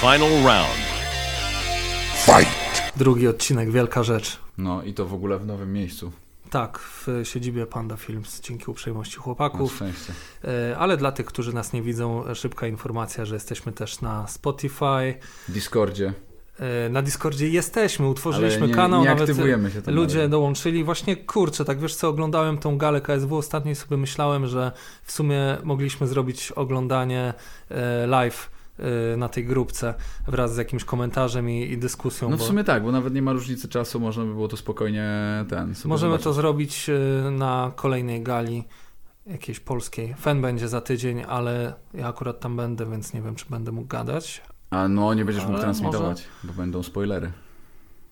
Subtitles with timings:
[0.00, 0.78] Final round.
[2.14, 2.92] Fight!
[2.96, 4.38] Drugi odcinek, wielka rzecz.
[4.58, 6.12] No i to w ogóle w nowym miejscu.
[6.50, 9.74] Tak, w siedzibie Panda Films, dzięki uprzejmości Na chłopaków.
[9.74, 10.12] szczęście.
[10.44, 15.14] E, Ale dla tych, którzy nas nie widzą, szybka informacja, że jesteśmy też na Spotify.
[15.48, 16.12] W Discordzie.
[16.58, 19.34] E, Na Discordzie jesteśmy, utworzyliśmy Ale nie, kanał, nie nawet się
[19.82, 20.30] tam ludzie dalej.
[20.30, 20.84] dołączyli.
[20.84, 24.72] Właśnie kurczę, tak wiesz co, oglądałem tą galę KSW ostatnio i sobie myślałem, że
[25.02, 27.34] w sumie mogliśmy zrobić oglądanie
[27.70, 28.50] e, live
[29.16, 29.94] na tej grupce
[30.28, 32.30] wraz z jakimś komentarzem i, i dyskusją.
[32.30, 34.56] No w bo- sumie tak, bo nawet nie ma różnicy czasu, można by było to
[34.56, 35.10] spokojnie
[35.48, 35.74] ten.
[35.84, 36.24] Możemy zobaczyć.
[36.24, 38.64] to zrobić y, na kolejnej gali
[39.26, 40.14] jakiejś polskiej.
[40.20, 43.88] Fen będzie za tydzień, ale ja akurat tam będę, więc nie wiem, czy będę mógł
[43.88, 44.42] gadać.
[44.70, 47.30] A no nie będziesz mógł Ale transmitować, bo będą spoilery.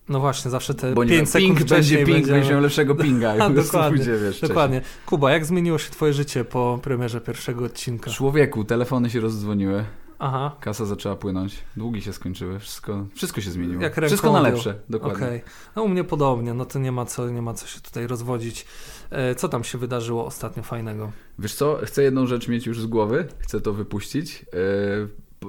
[0.09, 2.95] No właśnie, zawsze te Bo nie 5 wiem, sekund ping będzie wcześniej ping, będziemy- lepszego
[3.03, 4.41] pinga A, dokładnie, pójdzie, wiesz.
[4.41, 4.81] Dokładnie.
[5.05, 8.11] Kuba, jak zmieniło się twoje życie po premierze pierwszego odcinka?
[8.11, 9.83] Człowieku, telefony się rozdzwoniły,
[10.19, 13.81] Aha, kasa zaczęła płynąć, długi się skończyły, wszystko, wszystko się zmieniło.
[13.81, 15.25] Jak wszystko na lepsze, dokładnie.
[15.25, 15.41] okej.
[15.75, 18.65] No u mnie podobnie, no to nie ma co, nie ma co się tutaj rozwodzić.
[19.09, 21.11] E, Co tam się wydarzyło ostatnio fajnego?
[21.39, 24.45] Wiesz co, chcę jedną rzecz mieć już z głowy, chcę to wypuścić.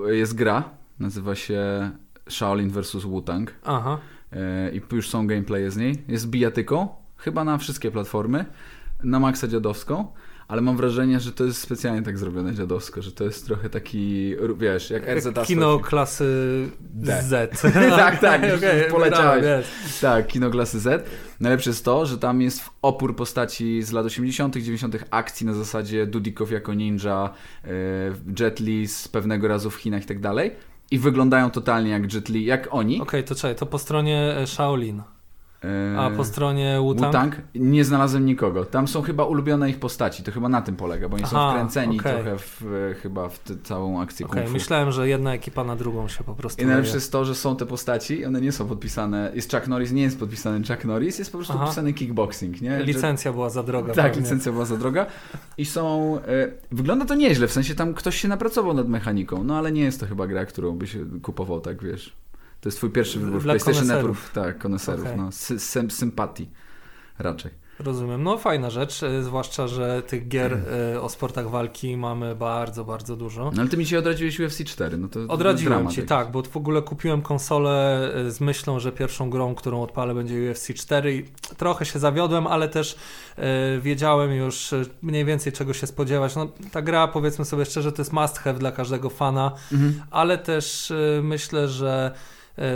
[0.05, 1.91] Yy, Jest gra, nazywa się
[2.29, 2.97] Shaolin vs.
[3.05, 3.99] Wu-Tang Aha,
[4.33, 4.39] yy,
[4.73, 6.05] i już są gameplaye z niej.
[6.09, 8.45] Jest bijatyką, chyba na wszystkie platformy,
[9.05, 10.13] na maksa dziadowską,
[10.51, 14.35] ale mam wrażenie, że to jest specjalnie tak zrobione dziadowsko, że to jest trochę taki,
[14.57, 16.25] wiesz, jak RZ Jak kino klasy
[16.81, 17.23] D.
[17.23, 17.63] Z.
[17.97, 19.35] Tak, tak, już Okej, poleciałeś.
[19.35, 20.01] wybrałem, jest.
[20.01, 21.09] Tak, kino klasy Z.
[21.41, 24.97] Najlepsze jest to, że tam jest opór postaci z lat 80., 90.
[25.11, 27.31] akcji na zasadzie Dudikow jako ninja,
[27.65, 27.69] e,
[28.41, 30.51] Jet Li z pewnego razu w Chinach i tak dalej.
[30.91, 33.01] I wyglądają totalnie jak Jet Li, jak oni.
[33.01, 35.03] Okej, to czekaj, to po stronie e, Shaolin,
[35.99, 37.13] a po stronie Wu-Tang?
[37.13, 38.65] Wu-Tang nie znalazłem nikogo.
[38.65, 41.51] Tam są chyba ulubione ich postaci, to chyba na tym polega, bo oni są Aha,
[41.53, 42.15] wkręceni okej.
[42.15, 42.65] trochę w,
[43.03, 46.63] chyba w całą akcję Okej, kung myślałem, że jedna ekipa na drugą się po prostu
[46.63, 49.33] I najlepsze jest to, że są te postaci, one nie są podpisane.
[49.35, 51.63] Jest Chuck Norris, nie jest podpisany Chuck Norris, jest po prostu Aha.
[51.65, 52.79] podpisany kickboxing, nie?
[52.79, 53.95] Że- Licencja była za droga.
[53.95, 54.23] Tak, pewnie.
[54.23, 55.07] licencja była za droga.
[55.59, 56.19] I są.
[56.19, 56.23] E,
[56.73, 60.01] wygląda to nieźle, w sensie tam ktoś się napracował nad mechaniką, no ale nie jest
[60.01, 62.20] to chyba gra, którą byś kupował, tak wiesz.
[62.61, 64.17] To jest twój pierwszy wybór Dla PlayStation koneserów.
[64.23, 64.35] Network.
[64.35, 65.17] Tak, koneserów, Okej.
[65.17, 65.33] no.
[65.33, 66.49] Sy, sym, sympatii
[67.19, 67.51] raczej.
[67.79, 68.23] Rozumiem.
[68.23, 70.53] No fajna rzecz, e, zwłaszcza, że tych gier
[70.95, 73.51] e, o sportach walki mamy bardzo, bardzo dużo.
[73.55, 76.57] No ale ty mi się odradziłeś UFC 4, no to Odradziłem ci, tak, bo w
[76.57, 81.25] ogóle kupiłem konsolę e, z myślą, że pierwszą grą, którą odpalę będzie UFC 4 i
[81.57, 82.97] trochę się zawiodłem, ale też
[83.81, 86.37] wiedziałem już mniej więcej czego się spodziewać.
[86.37, 90.03] No, ta gra, powiedzmy sobie szczerze, to jest must have dla każdego fana, Mhm.
[90.11, 90.93] ale też
[91.23, 92.15] myślę, że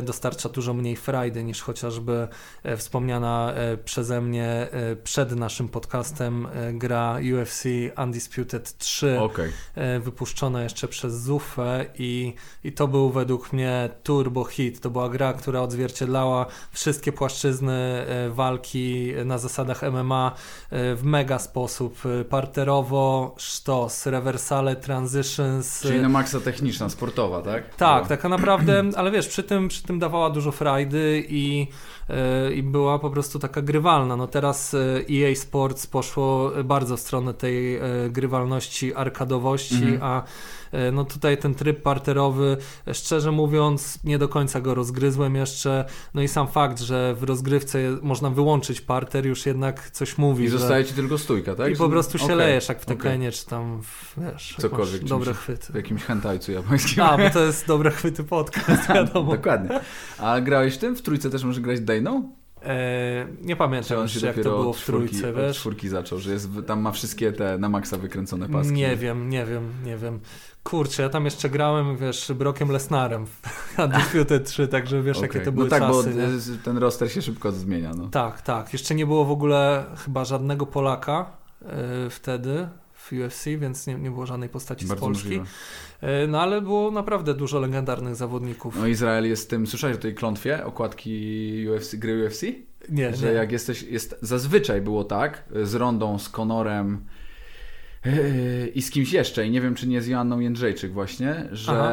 [0.02, 2.28] dostarcza dużo mniej frajdy niż chociażby
[2.62, 7.64] e, wspomniana e, przeze mnie e, przed naszym podcastem e, gra UFC
[8.04, 9.52] Undisputed 3 Okej.
[9.74, 12.34] e, wypuszczona jeszcze przez Zufę i,
[12.64, 14.80] i to był według mnie turbo hit.
[14.80, 20.32] To była gra, która odzwierciedlała wszystkie płaszczyzny e, walki na zasadach MMA
[20.70, 21.98] e, w mega sposób.
[22.20, 25.80] E, Parterowo, sztos, rewersale, transitions.
[25.80, 27.74] Czyli e, na maksa techniczna, sportowa, tak?
[27.74, 31.66] tak, taka naprawdę, ale wiesz, przy tym, przy tym dawała dużo frajdy i,
[32.10, 34.16] e, i była po prostu taka grywalna.
[34.16, 34.78] No teraz e,
[35.10, 37.80] EA Sports poszło bardzo w stronę tej e,
[38.10, 39.98] grywalności, arkadowości, Mhm.
[40.02, 40.24] a e,
[40.92, 42.56] no tutaj ten tryb parterowy,
[42.88, 45.84] e, szczerze mówiąc, nie do końca go rozgryzłem jeszcze.
[46.14, 50.44] No i sam fakt, że w rozgrywce można wyłączyć parter już jednak coś mówi.
[50.44, 50.58] I że...
[50.58, 51.72] zostaje ci tylko stójka, tak?
[51.72, 52.86] I po prostu się Okej, lejesz jak w.
[52.86, 53.80] Tekenie, czy tam
[54.16, 55.72] wiesz, Cokolwiek, dobre chwyty.
[55.72, 57.02] W jakimś hentajcu japońskim.
[57.02, 59.32] A, bo to jest dobre chwyty podcast, wiadomo.
[59.32, 59.80] Dokładnie.
[60.18, 60.96] A grałeś w tym?
[60.96, 62.43] W trójce też możesz grać Dejną?
[62.66, 65.56] E, nie pamiętam już, jak to było w czwórki, trójce, od wiesz?
[65.56, 68.72] czwórki zaczął, że jest, tam ma wszystkie te na maksa wykręcone paski.
[68.72, 70.20] Nie wiem, nie wiem, nie wiem.
[70.64, 73.40] Kurczę, ja tam jeszcze grałem, wiesz, Brokiem Lesnarem w
[73.84, 75.28] Undisputed 3, także wiesz, Okej.
[75.28, 76.10] jakie to były No tak, czasy.
[76.10, 76.16] bo
[76.52, 76.58] nie?
[76.64, 77.90] ten roster się szybko zmienia.
[77.96, 78.08] No.
[78.08, 78.72] Tak, tak.
[78.72, 81.26] Jeszcze nie było w ogóle chyba żadnego Polaka
[81.62, 82.68] e, wtedy
[83.04, 85.24] w UFC, więc nie, nie było żadnej postaci z Bardzo Polski.
[85.24, 85.44] możliwe.
[86.00, 88.76] E, no ale było naprawdę dużo legendarnych zawodników.
[88.78, 92.42] No Izrael jest tym, słyszałeś o tej klątwie okładki UFC, gry UFC?
[92.88, 93.32] nie, Że nie.
[93.32, 97.04] jak jesteś, jest, zazwyczaj było tak, z Rondą, z Conorem
[98.74, 101.92] i z kimś jeszcze, i nie wiem czy nie z Joanną Jędrzejczyk właśnie, że Aha.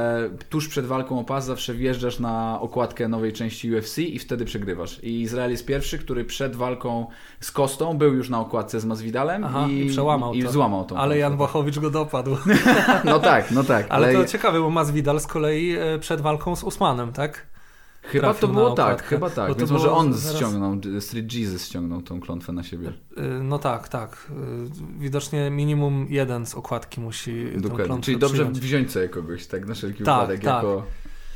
[0.50, 5.00] tuż przed walką o pas zawsze wjeżdżasz na okładkę nowej części UFC i wtedy przegrywasz.
[5.04, 7.08] I Izrael jest pierwszy, który przed walką
[7.40, 10.52] z Kostą był już na okładce z Masvidalem Aha, i, i przełamał i to.
[10.52, 11.38] złamał tą Ale Jan klątwę.
[11.38, 12.38] Błachowicz go dopadł.
[13.06, 13.86] No tak, no tak.
[13.90, 17.51] Ale, Ale, to ciekawe, bo Masvidal z kolei e, przed walką z Usmanem, tak?
[18.02, 19.08] Chyba to było tak, okładkę.
[19.08, 19.50] chyba tak.
[19.50, 22.88] to Więc może on zaraz- ściągnął, Street Jesus ściągnął tą klątwę na siebie.
[23.18, 24.28] Y, No tak, tak.
[24.32, 28.02] Y, Widocznie minimum jeden z okładki musi Dokładnie.
[28.02, 28.60] Czyli dobrze przyjąć.
[28.60, 30.56] wziąć sobie kogoś, tak na wszelki Tak, wypadek, tak.
[30.56, 30.84] jako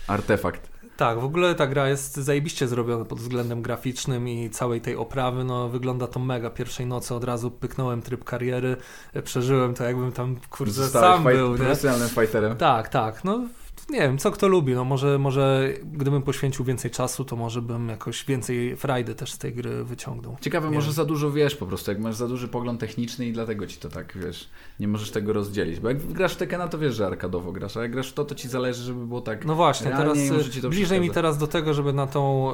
[0.08, 0.76] Artefakt.
[0.98, 5.44] Tak, w ogóle ta gra jest zajebiście zrobiona pod względem graficznym i całej tej oprawy,
[5.44, 6.50] no wygląda to mega.
[6.50, 8.78] Pierwszej nocy od razu pyknąłem tryb kariery,
[9.24, 10.36] przeżyłem to jakbym tam,
[10.66, 12.58] Zostałeś sam fight, był, profesjonalnym fighterem.
[12.58, 13.42] Tak, tak, no
[13.90, 17.90] nie wiem, co kto lubi, no może, może gdybym poświęcił więcej czasu, to może bym
[17.90, 20.38] jakoś więcej frajdy też z tej gry wyciągnął.
[20.42, 20.94] Ciekawe, Nie może wiem.
[20.94, 23.90] za dużo wiesz po prostu, jak masz za duży pogląd techniczny i dlatego ci to
[23.90, 24.50] tak, wiesz,
[24.80, 25.80] nie możesz tego rozdzielić.
[25.80, 28.26] Bo jak grasz w Tekena, to wiesz, że arkadowo grasz, a jak grasz w to,
[28.26, 31.74] to ci zależy, żeby było tak No właśnie, teraz i bliżej mi teraz do tego,
[31.74, 32.52] żeby na tą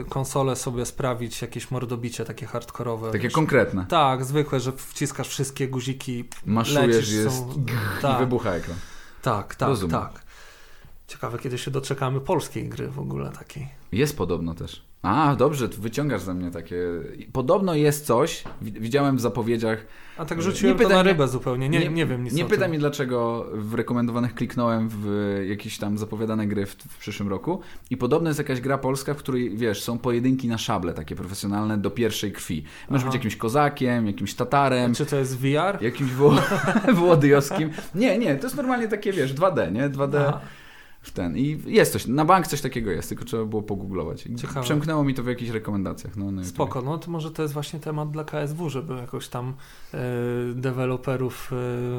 [0.00, 3.10] y, konsolę sobie sprawić jakieś mordobicie takie hardkorowe.
[3.12, 3.32] Takie wiesz.
[3.32, 3.86] konkretne.
[3.88, 7.52] Tak, zwykłe, że wciskasz wszystkie guziki, Maszujesz, lecisz, jest są-
[7.98, 8.76] i tak, wybucha ekran.
[9.22, 9.90] tak, tak, Rozumiem.
[10.00, 10.31] tak.
[11.12, 13.68] Ciekawe, kiedy się doczekamy polskiej gry w ogóle takiej.
[13.92, 14.82] Jest podobno też.
[15.02, 16.76] A, dobrze, wyciągasz ze mnie takie...
[17.32, 19.86] Podobno jest coś, wi- widziałem w zapowiedziach,
[20.16, 22.68] A tak Nie rzuciłem to pytaj na rybę zupełnie, nie, nie, wiem nic Nie pytaj
[22.68, 25.06] mnie, dlaczego w rekomendowanych kliknąłem w
[25.48, 27.60] jakieś tam zapowiadane gry w, w przyszłym roku
[27.90, 31.78] i podobno jest jakaś gra polska, w której, wiesz, są pojedynki na szable, takie profesjonalne,
[31.78, 32.64] do pierwszej krwi.
[32.90, 33.10] Możesz Aha.
[33.10, 35.82] być jakimś kozakiem, jakimś tatarem, Czy to jest VR?
[35.82, 36.36] jakimś wo-
[36.94, 37.70] wołodyjowskim.
[37.94, 39.90] Nie, nie, to jest normalnie takie, wiesz, 2D, nie?
[39.90, 40.40] 2D Aha.
[41.02, 41.36] W ten.
[41.36, 44.28] I jest coś, na bank coś takiego jest, tylko trzeba było pogooglować.
[44.36, 44.62] Ciekawe.
[44.62, 46.16] Przemknęło mi to w jakichś rekomendacjach.
[46.16, 46.44] No, YouTubie.
[46.44, 49.54] Spoko, no to może to jest właśnie temat dla KSW, żeby jakoś tam
[49.94, 49.98] e,
[50.54, 51.52] deweloperów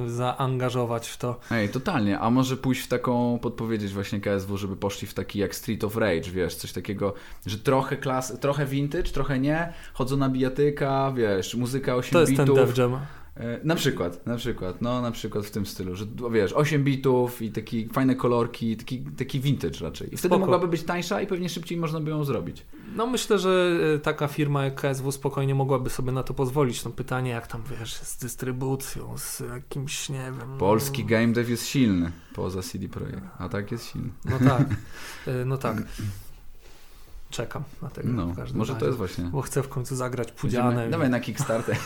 [0.06, 1.40] e, zaangażować w to.
[1.52, 2.20] Ej, totalnie.
[2.20, 5.96] A może pójść w taką, podpowiedzieć właśnie KSW, żeby poszli w taki jak Street of
[5.96, 7.14] Rage, wiesz, coś takiego,
[7.46, 12.36] że trochę klas, trochę vintage, trochę nie, chodzą na bijatyka, wiesz, muzyka 8 To jest
[12.36, 12.58] ten bitów.
[12.58, 13.00] Dev Jam.
[13.38, 16.84] E, Na przykład, na przykład, no na przykład w tym stylu, że no, wiesz, 8
[16.84, 20.08] bitów i taki fajne kolorki, taki, taki vintage raczej.
[20.14, 20.40] I wtedy Spoko.
[20.40, 22.66] mogłaby być tańsza i pewnie szybciej można by ją zrobić.
[22.96, 26.86] No myślę, że e, taka firma jak KSW spokojnie mogłaby sobie na to pozwolić.
[26.86, 30.58] No pytanie jak tam, wiesz, z dystrybucją, z jakimś, nie wiem...
[30.58, 34.10] Polski game dev jest silny, poza CD Projekt, a tak jest silny.
[34.26, 34.68] No tak,
[35.28, 35.78] E, no tak.
[37.34, 38.80] Czekam na tego No, może razie.
[38.80, 39.24] to jest właśnie...
[39.24, 40.70] Bo chcę w końcu zagrać pudziane.
[40.70, 41.78] Będziemy, dawaj na Kickstarter.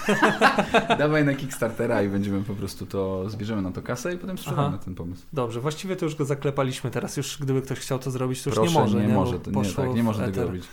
[0.99, 4.67] dawaj na Kickstartera i będziemy po prostu to, zbierzemy na to kasę i potem sprzedamy
[4.67, 4.79] Aha.
[4.85, 5.25] ten pomysł.
[5.33, 6.91] Dobrze, właściwie to już go zaklepaliśmy.
[6.91, 8.99] Teraz już, gdyby ktoś chciał to zrobić, to już Proszę, nie może.
[8.99, 10.63] nie, nie, może, to, nie, tak, nie może tego robić.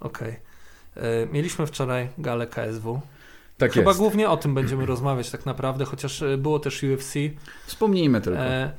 [0.00, 0.36] Okej.
[0.96, 3.00] E, Mieliśmy wczoraj galę KSW.
[3.58, 4.00] Tak Chyba jest.
[4.00, 7.14] głównie o tym będziemy rozmawiać tak naprawdę, chociaż e, było też UFC.
[7.66, 8.40] Wspomnijmy tylko.
[8.40, 8.72] E,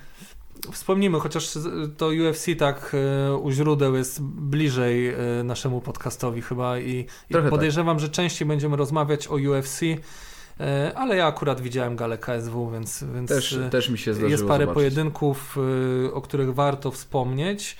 [0.71, 1.57] Wspomnimy, chociaż
[1.97, 2.95] to UFC tak
[3.29, 7.49] e, u źródeł jest bliżej e, naszemu podcastowi chyba i, i tak.
[7.49, 9.81] podejrzewam, że częściej będziemy rozmawiać o UFC,
[10.59, 14.33] e, ale ja akurat widziałem galę KSW, więc, więc też, też mi się jest parę
[14.63, 14.73] zobaczyć.
[14.73, 15.57] pojedynków,
[16.13, 17.77] o których warto wspomnieć.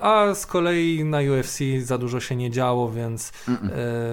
[0.00, 3.70] A z kolei na UFC za dużo się nie działo, więc, Mm-mm.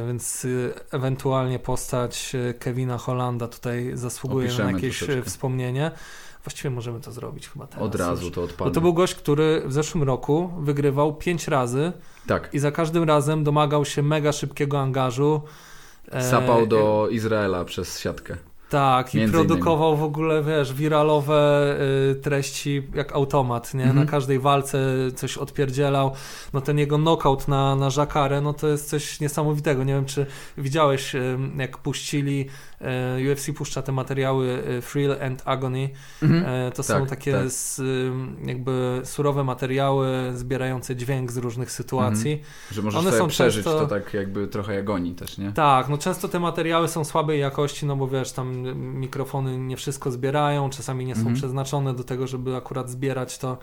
[0.08, 0.48] więc
[0.92, 5.30] ewentualnie postać Kevina Hollanda tutaj zasługuje Opiszemy na jakieś troszeczkę.
[5.30, 5.92] wspomnienie.
[6.44, 7.84] Właściwie możemy to zrobić chyba teraz.
[7.86, 8.34] Od razu już.
[8.34, 8.74] to Bo odpadnie.
[8.74, 11.92] to był gość, który w zeszłym roku wygrywał pięć razy
[12.28, 12.50] Tak.
[12.54, 15.42] i za każdym razem domagał się mega szybkiego angażu.
[16.12, 18.38] E, Sapał do Izraela przez siatkę.
[18.72, 21.76] Tak, i produkował w ogóle, wiesz, wiralowe
[22.12, 23.84] y, treści jak automat, nie?
[23.84, 24.00] Mhm.
[24.06, 24.80] Na każdej walce
[25.16, 26.12] coś odpierdzielał.
[26.54, 29.84] No ten jego knockout na, na Żakarę, no to jest coś niesamowitego.
[29.84, 30.26] Nie wiem, czy
[30.58, 32.46] widziałeś, y, jak puścili,
[33.22, 35.90] y, UFC puszcza te materiały Thrill and Agony.
[36.24, 37.42] E, To są Tak, takie tak.
[37.80, 42.42] ym, jakby surowe materiały zbierające dźwięk z różnych sytuacji.
[42.72, 45.52] Że możesz One sobie są przeżyć często- to tak jakby trochę jak oni też, nie?
[45.52, 50.12] Tak, no często te materiały są słabej jakości, no bo wiesz, tam mikrofony nie wszystko
[50.12, 51.36] zbierają, czasami nie są Mhm.
[51.36, 53.58] przeznaczone do tego, żeby akurat zbierać to.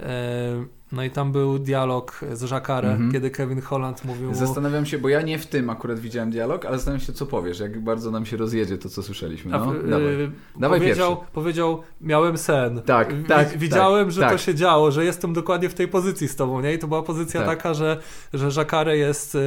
[0.00, 3.12] E, No i tam był dialog z Jacare, Mhm.
[3.12, 6.76] kiedy Kevin Holland mówił Zastanawiam się, bo ja nie w tym akurat widziałem dialog, ale
[6.76, 9.54] zastanawiam się, co powiesz, jak bardzo nam się rozjedzie to, co słyszeliśmy.
[9.54, 10.30] a, No, e, dawaj.
[10.60, 11.32] Dawaj powiedział, pierwszy.
[11.32, 12.82] powiedział, miałem sen.
[12.82, 14.32] Tak, tak, Widziałem, tak, że tak.
[14.32, 16.74] to się działo, że jestem dokładnie w tej pozycji z tobą, nie?
[16.74, 17.48] I to była pozycja Tak.
[17.58, 18.00] taka, że,
[18.32, 19.38] że Jacare jest e,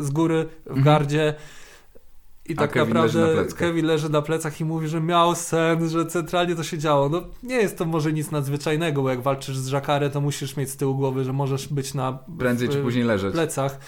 [0.00, 0.84] z góry w Mhm.
[0.84, 1.34] gardzie
[2.48, 3.58] i tak Kevin leży naprawdę na pleckach.
[3.68, 7.08] Kevin leży na plecach i mówi, że miał sen, że centralnie to się działo.
[7.08, 10.70] No nie jest to może nic nadzwyczajnego, bo jak walczysz z Jacare, to musisz mieć
[10.70, 13.32] z tyłu głowy, że możesz być na Prędzej czy w- później leżeć.
[13.32, 13.78] plecach.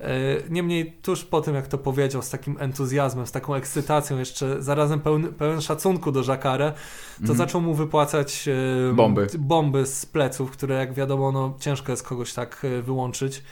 [0.00, 0.08] E,
[0.50, 5.00] Niemniej tuż po tym, jak to powiedział, z takim entuzjazmem, z taką ekscytacją, jeszcze zarazem
[5.00, 6.72] pełen, pełen szacunku do Jacare,
[7.16, 7.38] to Mhm.
[7.38, 9.26] zaczął mu wypłacać e, Bomby.
[9.38, 13.42] bomby z pleców, które jak wiadomo, no, ciężko jest kogoś tak wyłączyć.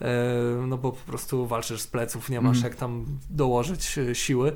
[0.00, 0.06] E,
[0.66, 2.72] No bo po prostu walczysz z pleców, nie masz Mhm.
[2.72, 4.52] jak tam dołożyć e, siły.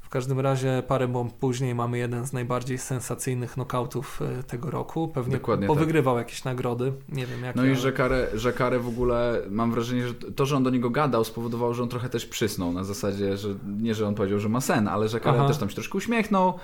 [0.00, 5.08] W każdym razie parę bomb później mamy jeden z najbardziej sensacyjnych knokautów e, tego roku.
[5.08, 6.92] Pewnie Dokładnie powygrywał jakieś nagrody.
[7.08, 7.58] Nie wiem jakie.
[7.60, 11.24] No i Jacare, Jacare w ogóle mam wrażenie, że to, że on do niego gadał
[11.24, 13.48] spowodowało, że on trochę też przysnął na zasadzie, że
[13.80, 15.48] nie, że on powiedział, że ma sen, ale Jacare Aha.
[15.48, 16.54] też tam się troszkę uśmiechnął,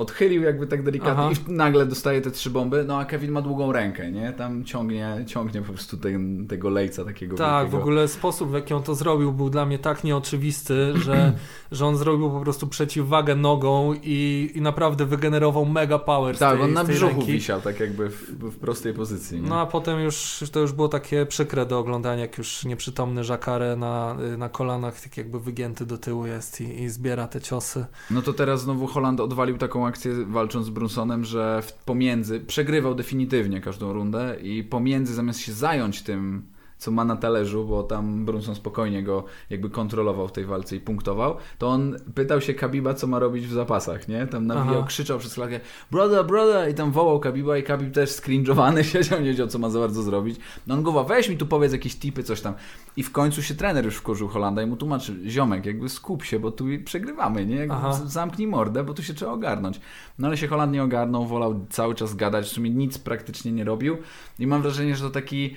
[0.00, 1.32] odchylił jakby tak delikatnie Aha.
[1.48, 4.32] i nagle dostaje te trzy bomby, no a Kevin ma długą rękę, nie?
[4.32, 7.78] Tam ciągnie, ciągnie po prostu ten, tego lejca takiego Tak, wielkiego.
[7.78, 11.32] w ogóle sposób w jaki on to zrobił był dla mnie tak nieoczywisty, że,
[11.72, 16.64] że on zrobił po prostu przeciwwagę nogą i, i naprawdę wygenerował mega power Tak, tej,
[16.64, 17.32] on na brzuchu ręki.
[17.32, 19.48] wisiał tak jakby w, w prostej pozycji, nie?
[19.48, 23.76] No a potem już to już było takie przykre do oglądania, jak już nieprzytomny Jacare
[23.76, 27.86] na, na kolanach tak jakby wygięty do tyłu jest i, i zbiera te ciosy.
[28.10, 33.60] No to teraz znowu Holland odwalił taką akcję walcząc z Brunsonem, że pomiędzy przegrywał definitywnie
[33.60, 36.42] każdą rundę i pomiędzy zamiast się zająć tym
[36.80, 40.80] co ma na talerzu, bo tam Brunson spokojnie go jakby kontrolował w tej walce i
[40.80, 44.26] punktował, to on pytał się Kabiba, co ma robić w zapasach, nie?
[44.26, 44.86] Tam nawijał, Aha.
[44.86, 45.60] krzyczał przez klatkę
[45.90, 49.70] brother, brother i tam wołał Kabiba i Kabib też skrinżowany siedział, nie wiedział, co ma
[49.70, 50.40] za bardzo zrobić.
[50.66, 52.54] No on go weź mi tu powiedz jakieś tipy, coś tam.
[52.96, 56.40] I w końcu się trener już wkurzył Holanda i mu tłumaczy, ziomek, jakby skup się,
[56.40, 57.68] bo tu przegrywamy, nie?
[58.04, 59.80] Zamknij mordę, bo tu się trzeba ogarnąć.
[60.18, 63.64] No ale się Holand nie ogarnął, wolał cały czas gadać, w sumie nic praktycznie nie
[63.64, 63.98] robił
[64.38, 65.56] i mam wrażenie, że to taki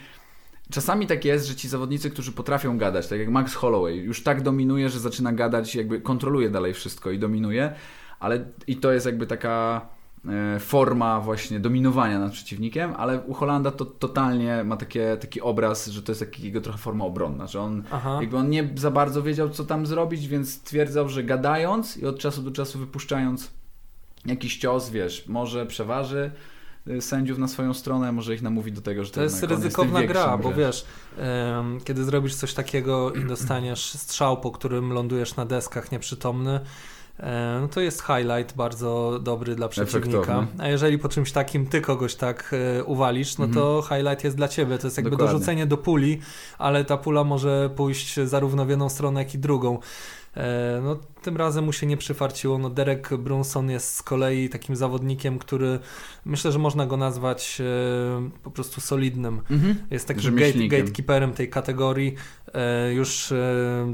[0.72, 4.42] Czasami tak jest, że ci zawodnicy, którzy potrafią gadać, tak jak Max Holloway, już tak
[4.42, 7.74] dominuje, że zaczyna gadać, jakby kontroluje dalej wszystko i dominuje,
[8.20, 9.82] ale i to jest jakby taka
[10.56, 15.88] e, forma właśnie dominowania nad przeciwnikiem, ale u Holanda to totalnie ma takie, taki obraz,
[15.88, 18.18] że to jest jego trochę forma obronna, że on Aha.
[18.22, 22.20] jakby on nie za bardzo wiedział, co tam zrobić, więc stwierdzał, że gadając i od
[22.20, 23.52] czasu do czasu wypuszczając
[24.26, 26.32] jakiś cios, wiesz, może przeważy,
[27.00, 30.38] sędziów na swoją stronę, może ich namówi do tego, że to, to jest ryzykowna gra,
[30.38, 30.86] bo wiesz,
[31.18, 36.60] um, kiedy zrobisz coś takiego i dostaniesz strzał, po którym lądujesz na deskach nieprzytomny,
[37.62, 40.18] no to jest highlight bardzo dobry dla przeciwnika.
[40.18, 40.64] Efektowny.
[40.64, 43.84] A jeżeli po czymś takim ty kogoś tak e, uwalisz, no to mhm.
[43.84, 44.78] highlight jest dla ciebie.
[44.78, 45.34] To jest jakby Dokładnie.
[45.34, 46.20] dorzucenie do puli,
[46.58, 49.80] ale ta pula może pójść zarówno w jedną stronę, jak i drugą.
[50.38, 52.58] E, no, tym razem mu się nie przyfarciło.
[52.58, 55.80] No, Derek Brunson jest z kolei takim zawodnikiem, który
[56.26, 59.42] myślę, że można go nazwać e, po prostu solidnym.
[59.50, 59.76] Mhm.
[59.92, 62.16] Jest takim gate, gatekeeperem tej kategorii.
[62.54, 63.34] E, już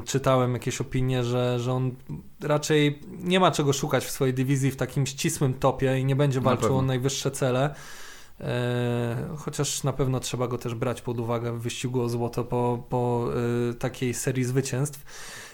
[0.04, 1.94] czytałem jakieś opinie, że, że on
[2.42, 6.40] raczej nie ma czego szukać w swojej dywizji w takim ścisłym topie i nie będzie
[6.40, 7.74] walczył o najwyższe cele.
[9.36, 13.28] Chociaż na pewno trzeba go też brać pod uwagę w wyścigu o złoto po, po
[13.78, 15.04] takiej serii zwycięstw.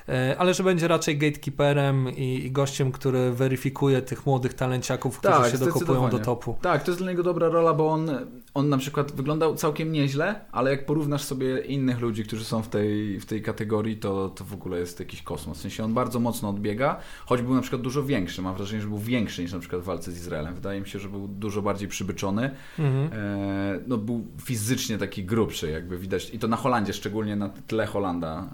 [0.09, 5.35] E, ale że będzie raczej gatekeeperem i, i gościem, który weryfikuje tych młodych talenciaków, którzy
[5.35, 6.57] tak, się dokopują do topu.
[6.63, 8.11] Tak, to jest dla niego dobra rola, bo on,
[8.57, 12.69] on na przykład wyglądał całkiem nieźle, ale jak porównasz sobie innych ludzi, którzy są w
[12.69, 15.59] tej, w tej kategorii, to, to w ogóle jest jakiś kosmos.
[15.59, 16.97] W sensie on bardzo mocno odbiega,
[17.27, 18.43] choć był na przykład dużo większy.
[18.43, 20.55] Mam wrażenie, że był większy niż na przykład w walce z Izraelem.
[20.55, 22.51] Wydaje mi się, że był dużo bardziej przybyczony.
[22.79, 23.11] Mhm.
[23.13, 26.35] E, no, był fizycznie taki grubszy, jakby widać.
[26.35, 28.49] I to na Holandzie, szczególnie na tle Holanda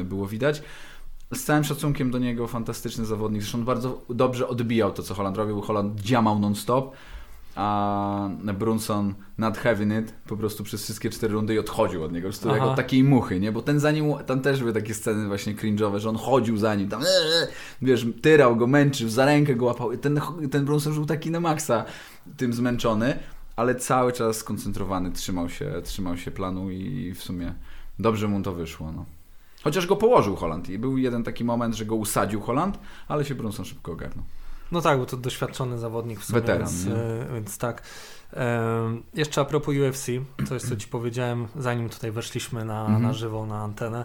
[0.00, 0.62] e, było widać
[1.34, 3.42] z całym szacunkiem do niego, fantastyczny zawodnik.
[3.42, 5.60] Zresztą bardzo dobrze odbijał to, co Holland robił.
[5.60, 6.94] Holland działał non-stop,
[7.54, 8.28] a
[8.58, 12.28] Brunson nad having it po prostu przez wszystkie cztery rundy i odchodził od niego.
[12.28, 13.52] Po prostu jak od takiej muchy, nie?
[13.52, 16.74] Bo ten za nim, tam też były takie sceny właśnie cringe'owe, że on chodził za
[16.74, 17.48] nim, tam ee,
[17.82, 19.96] wiesz, tyrał go, męczył, za rękę go łapał.
[19.96, 21.84] Ten, ten Brunson był taki na maksa
[22.36, 23.18] tym zmęczony,
[23.56, 27.54] ale cały czas skoncentrowany, trzymał się, trzymał się planu i w sumie
[27.98, 29.04] dobrze mu to wyszło, no.
[29.64, 32.78] Chociaż go położył Holland i był jeden taki moment, że go usadził Holland,
[33.08, 34.24] ale się Brunson szybko ogarnął.
[34.72, 37.82] No tak, bo to doświadczony zawodnik w sumie, Weteran, więc, e, więc tak.
[38.32, 40.06] E, jeszcze a propos UFC,
[40.48, 43.02] to jest co Ci powiedziałem, zanim tutaj weszliśmy na, mm -hmm.
[43.02, 44.04] na żywo, na antenę.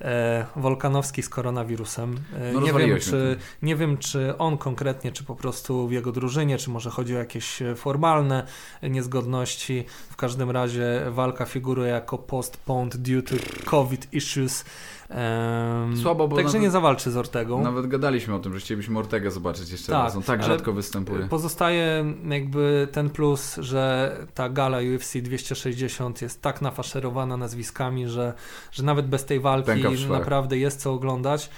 [0.00, 2.16] E, Wolkanowski z koronawirusem.
[2.36, 6.12] E, no, nie, wiem, czy, nie wiem, czy on konkretnie, czy po prostu w jego
[6.12, 8.46] drużynie, czy może chodzi o jakieś formalne
[8.82, 9.84] niezgodności.
[10.10, 14.64] W każdym razie walka figuruje jako postponed due to COVID issues.
[15.10, 17.62] Um, Słabo, bo Także nawet, nie zawalczy z Ortegą.
[17.62, 20.16] Nawet gadaliśmy o tym, że chcielibyśmy Ortegę zobaczyć jeszcze tak, raz.
[20.16, 21.28] On tak rzadko występuje.
[21.28, 28.34] Pozostaje jakby ten plus, że ta gala UFC 260 jest tak nafaszerowana nazwiskami, że,
[28.72, 29.72] że nawet bez tej walki
[30.08, 31.50] naprawdę jest co oglądać.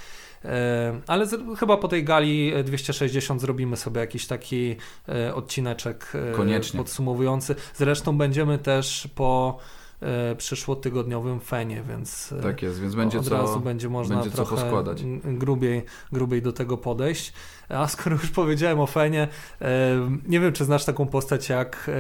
[1.07, 4.77] Ale z, chyba po tej gali 260 zrobimy sobie jakiś taki
[5.09, 6.79] e, odcineczek e, Koniecznie.
[6.79, 7.55] podsumowujący.
[7.75, 9.59] Zresztą będziemy też po
[10.37, 15.03] przyszłotygodniowym fenie, więc tak jest, więc będzie od co, razu będzie można będzie trochę poskładać.
[15.25, 15.83] Grubiej,
[16.13, 17.33] grubiej do tego podejść.
[17.69, 19.29] A skoro już powiedziałem o fenie,
[20.29, 21.91] nie wiem czy znasz taką postać jak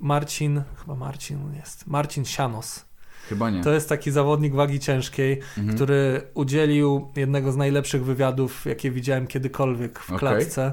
[0.00, 2.84] Marcin, chyba Marcin jest, Marcin Sianos.
[3.28, 3.62] Chyba nie.
[3.62, 5.76] To jest taki zawodnik wagi ciężkiej, mhm.
[5.76, 10.72] który udzielił jednego z najlepszych wywiadów, jakie widziałem kiedykolwiek w klatce.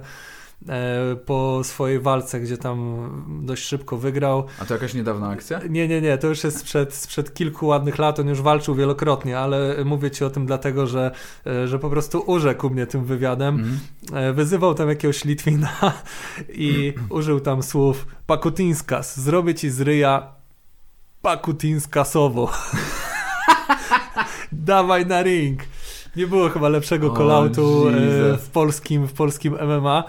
[0.69, 3.07] E, po swojej walce, gdzie tam
[3.45, 4.45] dość szybko wygrał.
[4.59, 5.59] A to jakaś niedawna akcja?
[5.69, 9.39] Nie, nie, nie, to już jest sprzed, sprzed kilku ładnych lat, on już walczył wielokrotnie,
[9.39, 11.11] ale mówię ci o tym dlatego, że,
[11.47, 13.55] e, że po prostu urzekł mnie tym wywiadem.
[13.55, 13.79] Mm.
[14.35, 15.69] Wyzywał tam jakiegoś Litwina
[16.49, 20.33] i użył tam słów Pakutinskas, zrobię ci z ryja
[21.21, 22.51] Pakutinskasowo.
[24.51, 25.63] Dawaj na ring.
[26.17, 27.85] Nie było chyba lepszego kolautu
[28.37, 30.03] w polskim, w polskim MMA.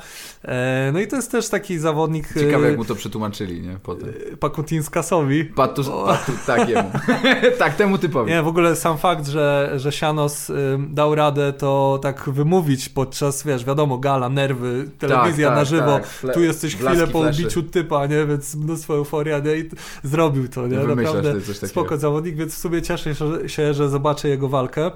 [0.44, 2.34] E, no i to jest też taki zawodnik...
[2.34, 3.78] Ciekawe jak e, mu to przetłumaczyli, nie?
[3.82, 4.08] Potem.
[4.32, 5.44] E, Pakutinskasowi.
[5.44, 6.90] Patu, patu, tak jemu.
[7.58, 8.30] tak, temu typowi.
[8.30, 10.52] Nie, w ogóle sam fakt, że, że Sianos
[10.88, 16.00] dał radę to tak wymówić podczas, wiesz, wiadomo, gala, nerwy, telewizja tak, tak, na żywo.
[16.22, 16.34] Tak.
[16.34, 18.26] Tu jesteś chwilę po ubiciu typa, nie?
[18.26, 19.56] Więc mnóstwo euforia, nie?
[19.56, 19.70] I
[20.02, 20.76] zrobił to, nie?
[20.76, 23.14] Naprawdę spoko zawodnik, więc w sumie cieszę
[23.46, 24.90] się, że zobaczę jego walkę.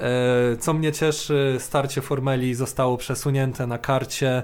[0.00, 4.42] E, co mnie cieszy, starcie Formeli zostało przesunięte na karcie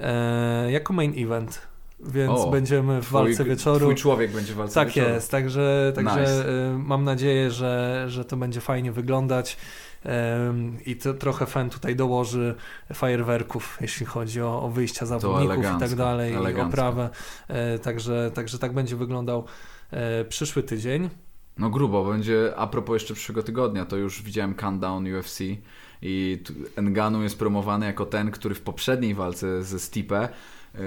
[0.00, 1.60] e, jako main event.
[2.00, 3.86] Więc o, będziemy w walce wieczoru.
[3.86, 5.06] Twój człowiek będzie w walce tak wieczoru.
[5.06, 6.48] Tak jest, także, także nice.
[6.48, 9.56] E, mam nadzieję, że, że to będzie fajnie wyglądać
[10.86, 12.54] i to trochę fan tutaj dołoży
[12.92, 16.66] fajerwerków, jeśli chodzi o, o wyjścia zawodników i tak dalej, elegancko.
[16.66, 17.10] i oprawę.
[17.82, 19.44] Także, także tak będzie wyglądał
[20.28, 21.10] przyszły tydzień.
[21.58, 25.40] No grubo, będzie a propos jeszcze przyszłego tygodnia, to już widziałem countdown UFC
[26.02, 26.42] i
[26.76, 30.28] Enganu jest promowany jako ten, który w poprzedniej walce ze Stipe
[30.74, 30.80] yy,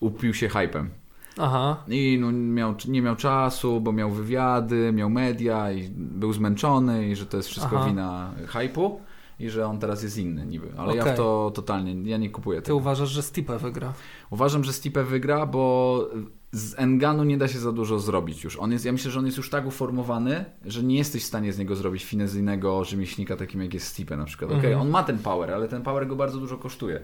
[0.00, 0.90] upił się hypem.
[1.38, 1.84] Aha.
[1.88, 7.16] I no, miał, nie miał czasu, bo miał wywiady, miał media i był zmęczony i
[7.16, 7.88] że to jest wszystko Aha.
[7.88, 9.00] wina hypu
[9.40, 10.72] i że on teraz jest inny niby.
[10.76, 10.96] Ale okay.
[10.96, 12.76] ja w to totalnie, ja nie kupuję Ty tego.
[12.76, 13.92] uważasz, że Stipe wygra?
[14.30, 16.08] Uważam, że Stipe wygra, bo
[16.52, 18.56] z Enganu nie da się za dużo zrobić już.
[18.56, 21.52] On jest, ja myślę, że on jest już tak uformowany, że nie jesteś w stanie
[21.52, 24.50] z niego zrobić finezyjnego rzemieślnika takim jak jest Stipe na przykład.
[24.50, 24.80] Okay, mhm.
[24.80, 27.00] on ma ten power, ale ten power go bardzo dużo kosztuje.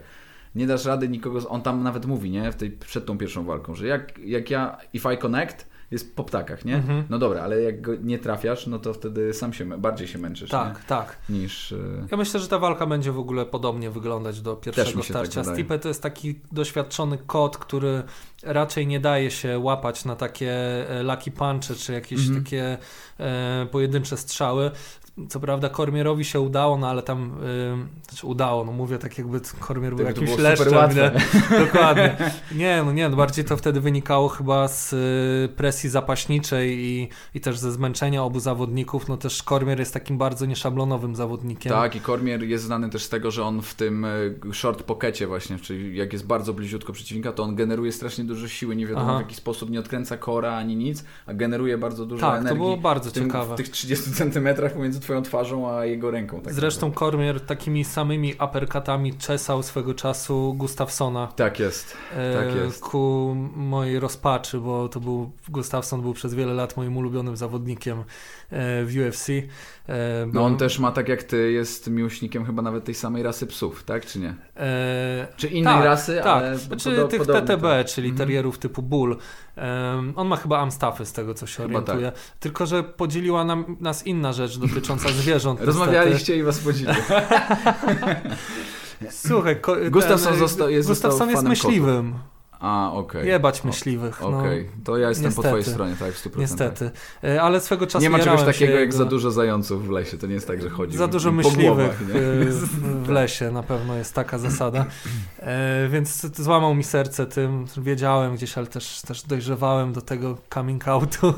[0.55, 3.75] Nie dasz rady nikogo, on tam nawet mówi, nie, w tej, przed tą pierwszą walką,
[3.75, 6.75] że jak, jak ja, if I connect, jest po ptakach, nie?
[6.75, 7.03] Mhm.
[7.09, 10.49] No dobra, ale jak go nie trafiasz, no to wtedy sam się bardziej się męczysz.
[10.49, 10.83] Tak, nie?
[10.87, 11.17] tak.
[11.29, 11.71] Niż.
[11.71, 11.77] E,
[12.11, 15.43] ja myślę, że ta walka będzie w ogóle podobnie wyglądać do pierwszego tak starcia.
[15.43, 18.03] Tak Stipe to jest taki doświadczony kot, który
[18.43, 20.51] raczej nie daje się łapać na takie
[20.89, 22.43] e, lucky punche czy jakieś mhm.
[22.43, 22.77] takie
[23.19, 24.71] e, pojedyncze strzały.
[25.29, 29.41] Co prawda Kormierowi się udało, no ale tam yy, znaczy udało, no mówię tak jakby
[29.59, 30.73] Kormier był jakimś leszczem.
[30.95, 31.11] Nie?
[31.65, 32.17] Dokładnie.
[32.55, 37.41] Nie, no nie, no bardziej to wtedy wynikało chyba z y, presji zapaśniczej i, i
[37.41, 39.07] też ze zmęczenia obu zawodników.
[39.07, 41.71] No też Kormier jest takim bardzo nieszablonowym zawodnikiem.
[41.71, 45.27] Tak i Kormier jest znany też z tego, że on w tym y, short pockecie
[45.27, 49.07] właśnie, czyli jak jest bardzo bliziutko przeciwnika, to on generuje strasznie dużo siły, nie wiadomo
[49.09, 49.17] Aha.
[49.17, 52.49] w jaki sposób, nie odkręca kora ani nic, a generuje bardzo dużo tak, energii.
[52.49, 53.53] Tak, to było bardzo w tym, ciekawe.
[53.53, 56.41] W tych 30 centymetrach pomiędzy twoją twarzą, a jego ręką.
[56.41, 61.27] Tak Zresztą Kormier takimi samymi uppercutami czesał swego czasu Gustafsona.
[61.35, 62.81] Tak jest, e, tak jest.
[62.81, 68.03] Ku mojej rozpaczy, bo to był Gustafson był przez wiele lat moim ulubionym zawodnikiem
[68.51, 69.29] w UFC.
[69.29, 73.47] E, no on też ma, tak jak ty, jest miłośnikiem chyba nawet tej samej rasy
[73.47, 74.35] psów, tak czy nie?
[74.57, 75.27] E...
[75.37, 76.25] Czy innej tak, rasy, tak.
[76.25, 77.87] ale Znaczy tych TTB, tak.
[77.87, 78.17] czyli mhm.
[78.17, 79.17] terrierów typu bull.
[79.57, 82.11] Um, on ma chyba amstaffy z tego, co się chyba orientuje.
[82.11, 82.21] Tak.
[82.39, 85.61] Tylko, że podzieliła nam, nas inna rzecz dotycząca zwierząt.
[85.61, 86.95] Rozmawialiście i was podzieliło.
[89.09, 92.11] Słuchaj, Gustafson, został, jest, Gustafson jest myśliwym.
[92.11, 92.36] Kotów.
[92.59, 93.21] A, okej.
[93.21, 93.25] Okay.
[93.25, 94.23] Jebać myśliwych.
[94.23, 94.69] Okej, okay.
[94.77, 96.37] no, to ja jestem niestety, po twojej stronie, tak, w 100%.
[96.37, 96.91] Niestety,
[97.23, 98.97] e, ale swego czasu Nie ma czegoś takiego jak jego...
[98.97, 101.97] za dużo zająców w lesie, to nie jest tak, że chodzi Za dużo myśliwych
[103.03, 104.85] w lesie, na pewno jest taka zasada.
[105.39, 110.87] E, więc złamał mi serce tym, wiedziałem gdzieś, ale też, też dojrzewałem do tego coming
[110.87, 111.33] outu.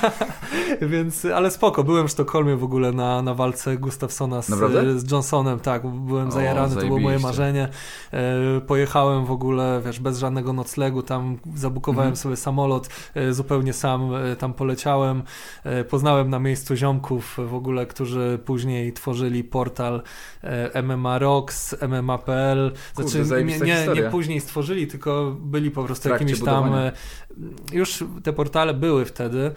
[0.92, 4.46] więc, ale spoko, byłem w Sztokholmie w ogóle na, na walce Gustafsona z,
[4.96, 7.68] z Johnsonem, tak, byłem zajarany, to było moje marzenie.
[8.12, 12.16] E, pojechałem w ogóle, wiesz, bez bez żadnego noclegu, tam zabukowałem mhm.
[12.16, 15.22] sobie samolot, e, zupełnie sam e, tam poleciałem,
[15.64, 20.02] e, poznałem na miejscu ziomków w ogóle, którzy później tworzyli portal
[20.82, 26.72] MMA Rocks, MMA.pl, znaczy nie, nie, nie, później stworzyli, tylko byli po prostu jakimiś tam,
[27.72, 29.50] już te portale były wtedy,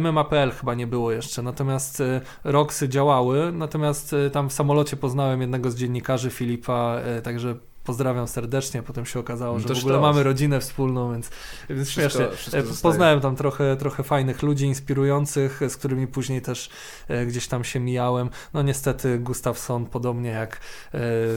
[0.00, 2.02] MMA.pl chyba nie było jeszcze, natomiast
[2.44, 8.82] Roxy działały, natomiast tam w samolocie poznałem jednego z dziennikarzy Filipa, także pozdrawiam serdecznie.
[8.82, 10.02] Potem się okazało, no że w ogóle sztos.
[10.02, 11.30] mamy rodzinę wspólną, więc,
[11.70, 12.36] więc wszystko, śmiesznie.
[12.62, 16.70] Wszystko Poznałem tam trochę, trochę fajnych ludzi inspirujących, z którymi później też
[17.08, 18.30] e, gdzieś tam się mijałem.
[18.54, 20.60] No niestety Gustafsson, podobnie jak e,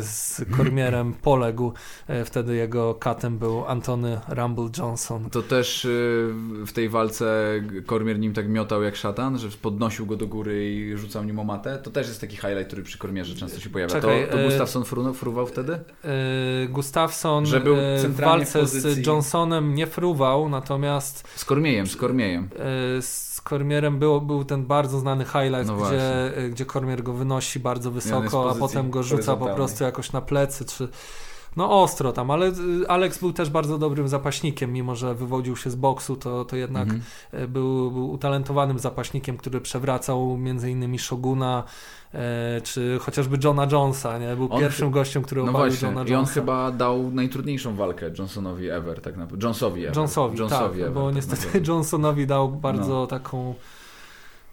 [0.01, 1.73] z Kormierem, poległ.
[2.07, 5.29] E, wtedy jego katem był Antony Rumble Johnson.
[5.29, 5.87] To też
[6.65, 7.53] w tej walce
[7.85, 11.43] Kormier nim tak miotał jak szatan, że podnosił go do góry i rzucał nim o
[11.43, 11.77] matę.
[11.77, 13.93] To też jest taki highlight, który przy Kormierze często się pojawia.
[13.93, 15.79] Czekaj, to, to Gustafsson fruwał wtedy?
[16.69, 22.49] Gustafsson Że był e, w walce z Johnsonem nie fruwał, natomiast Z Kormiejem, z Kormiejem.
[22.97, 27.59] e, z Kormierem był, był ten bardzo znany highlight, No gdzie, gdzie Kormier go wynosi
[27.59, 30.87] bardzo wysoko, a potem go rzuca po prostu jakoś na plecy, czy...
[31.55, 35.69] No ostro tam, ale y, Alex był też bardzo dobrym zapaśnikiem, mimo że wywodził się
[35.69, 37.01] z boksu, to, to jednak Mhm.
[37.31, 41.63] e, był, był utalentowanym zapaśnikiem, który przewracał między innymi Shoguna,
[42.13, 44.35] e, czy chociażby Johna Jonesa, nie?
[44.35, 46.33] Był On pierwszym gościem, który No obalił właśnie, Johna i on Jonesa.
[46.33, 49.45] chyba dał najtrudniejszą walkę Johnsonowi ever, tak naprawdę.
[49.47, 49.95] Jonesowi ever.
[49.97, 51.61] Jonesowi, Jonesowi tak, ever, bo tak niestety.
[51.67, 53.07] Johnsonowi dał bardzo No.
[53.07, 53.53] taką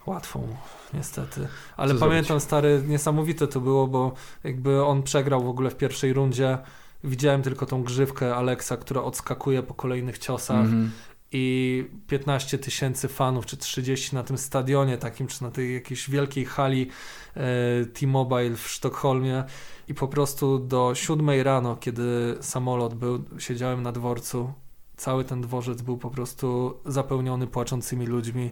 [0.07, 0.49] łatwą,
[0.95, 1.49] niestety.
[1.77, 2.45] Ale Co pamiętam, zrobić?
[2.45, 4.13] stary, niesamowite to było, bo
[4.45, 6.59] jakby on przegrał w ogóle w pierwszej rundzie.
[7.05, 10.91] Widziałem tylko tą grzywkę Alexa, która odskakuje po kolejnych ciosach Mhm.
[11.33, 16.45] i 15 tysięcy fanów, czy 30 na tym stadionie takim, czy na tej jakiejś wielkiej
[16.45, 16.89] hali
[17.37, 17.41] e,
[17.85, 19.45] T-Mobile w Sztokholmie
[19.89, 24.53] i po prostu do siódmej rano, kiedy samolot był, siedziałem na dworcu,
[24.97, 28.51] cały ten dworzec był po prostu zapełniony płaczącymi ludźmi.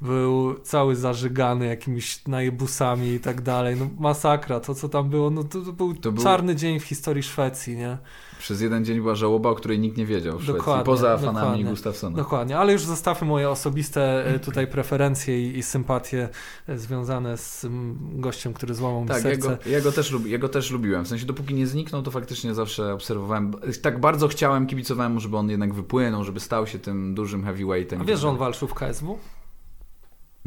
[0.00, 3.76] Był cały zażygany jakimiś najebusami i tak dalej.
[3.76, 6.84] No masakra, to co tam było, no to, to był To był- czarny dzień w
[6.84, 7.98] historii Szwecji, nie?
[8.38, 11.34] Przez jeden dzień była żałoba, o której nikt nie wiedział w Szwecji, Dokładnie, poza fanami
[11.36, 11.64] dokładnie.
[11.64, 12.16] Gustafsona.
[12.16, 16.28] Dokładnie, ale już zostawmy moje osobiste e, tutaj preferencje i, i sympatie
[16.68, 17.66] e, związane z
[18.12, 19.48] gościem, który złamał mi Tak, ja serce.
[19.48, 21.04] go, ja, go też lubi, ja go też lubiłem.
[21.04, 23.52] W sensie, dopóki nie zniknął, to faktycznie zawsze obserwowałem.
[23.82, 28.00] Tak bardzo chciałem, kibicowałem mu, żeby on jednak wypłynął, żeby stał się tym dużym heavyweightem.
[28.00, 29.18] A wiesz, że on walczył w KSW?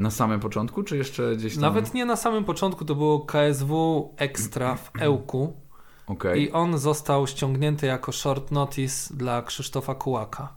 [0.01, 1.61] Na samym początku, czy jeszcze gdzieś tam?
[1.61, 5.53] Nawet nie na samym początku, to było KSW Extra w Ełku
[6.07, 6.43] Okej.
[6.43, 10.53] i on został ściągnięty jako short notice dla Krzysztofa Kułaka.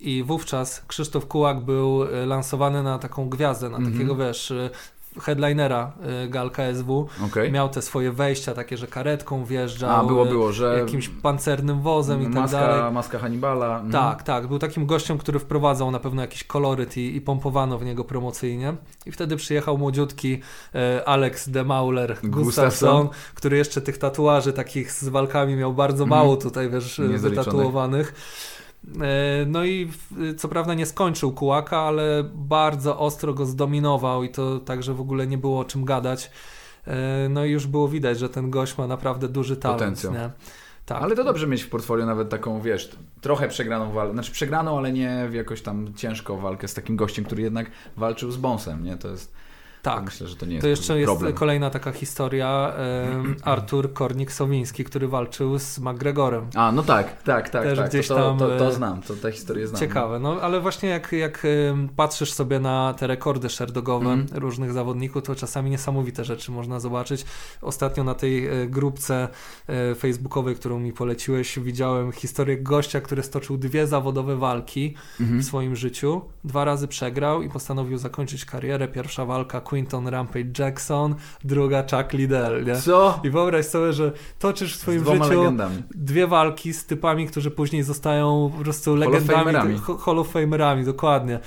[0.00, 3.92] I wówczas Krzysztof Kułak był e, lansowany na taką gwiazdę, na Mhm.
[3.94, 4.70] takiego, wiesz, e,
[5.22, 5.92] headlinera
[6.24, 7.06] e, gal KSW.
[7.26, 7.52] Okej.
[7.52, 9.90] Miał te swoje wejścia, takie, że karetką wjeżdżał.
[9.90, 12.92] A, było, e, było, że jakimś pancernym wozem i tak maska, dalej.
[12.92, 13.66] maska Hannibala.
[13.74, 13.92] mhm.
[13.92, 14.46] Tak, tak.
[14.46, 18.74] Był takim gościem, który wprowadzał na pewno jakiś koloryt i, i pompowano w niego promocyjnie.
[19.06, 20.40] I wtedy przyjechał młodziutki
[20.74, 23.08] e, Alex de Mauler Gustafsson.
[23.34, 26.20] Który jeszcze tych tatuaży takich z walkami miał bardzo Mhm.
[26.20, 28.14] mało tutaj, wiesz, wytatuowanych.
[29.00, 29.90] E, No i
[30.36, 35.26] co prawda nie skończył Kułaka, ale bardzo ostro go zdominował i to także w ogóle
[35.26, 36.30] nie było o czym gadać.
[36.86, 39.80] E, No i już było widać, że ten gość ma naprawdę duży talent.
[39.80, 40.12] Potencjał.
[40.12, 40.30] Nie?
[40.86, 41.02] Tak.
[41.02, 44.12] Ale to dobrze mieć w portfolio nawet taką, wiesz, trochę przegraną walkę.
[44.12, 48.30] Znaczy przegraną, ale nie w jakoś tam ciężką walkę z takim gościem, który jednak walczył
[48.30, 48.96] z Bonsem, nie?
[48.96, 49.32] To jest.
[49.84, 50.04] Tak.
[50.04, 51.32] Myślę, że to nie jest To jeszcze jest problem.
[51.34, 52.72] kolejna taka historia.
[53.42, 56.46] Artur Kornik-Sowiński, który walczył z McGregorem.
[56.54, 57.62] A, no tak, tak, tak.
[57.62, 57.88] Też tak.
[57.88, 59.80] gdzieś to, to, tam, to, e, to znam, to tę historię znam.
[59.80, 61.46] Ciekawe, no ale właśnie jak, jak
[61.96, 64.40] patrzysz sobie na te rekordy szerdogowe Mhm.
[64.42, 67.24] różnych zawodników, to czasami niesamowite rzeczy można zobaczyć.
[67.62, 69.28] Ostatnio na tej e, grupce
[69.68, 75.40] e, facebookowej, którą mi poleciłeś, widziałem historię gościa, który stoczył dwie zawodowe walki Mhm.
[75.40, 76.20] w swoim życiu.
[76.44, 78.88] Dwa razy przegrał i postanowił zakończyć karierę.
[78.88, 82.76] Pierwsza walka Quinton Rampage Jackson, druga Chuck Liddell, nie?
[82.76, 83.20] Co?
[83.24, 85.82] I wyobraź sobie, że toczysz w swoim życiu legendami.
[85.94, 91.40] dwie walki z typami, którzy później zostają po prostu legendami, Hall of Famerami, dokładnie.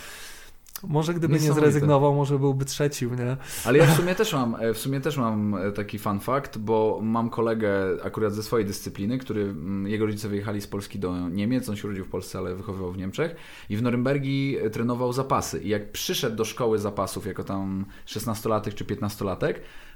[0.84, 3.38] Może gdyby nie zrezygnował, może byłby trzecim, nie?
[3.66, 6.58] Ale ja w sumie też mam, e, w sumie też mam e, taki fun fact,
[6.58, 11.30] bo mam kolegę akurat ze swojej dyscypliny, który mm, jego rodzice wyjechali z Polski do
[11.30, 13.36] Niemiec, on się urodził w Polsce, ale wychowywał w Niemczech
[13.70, 15.62] i w Norymbergi e, trenował zapasy.
[15.62, 19.54] I jak przyszedł do szkoły zapasów jako tam 16-latek czy 15-latek,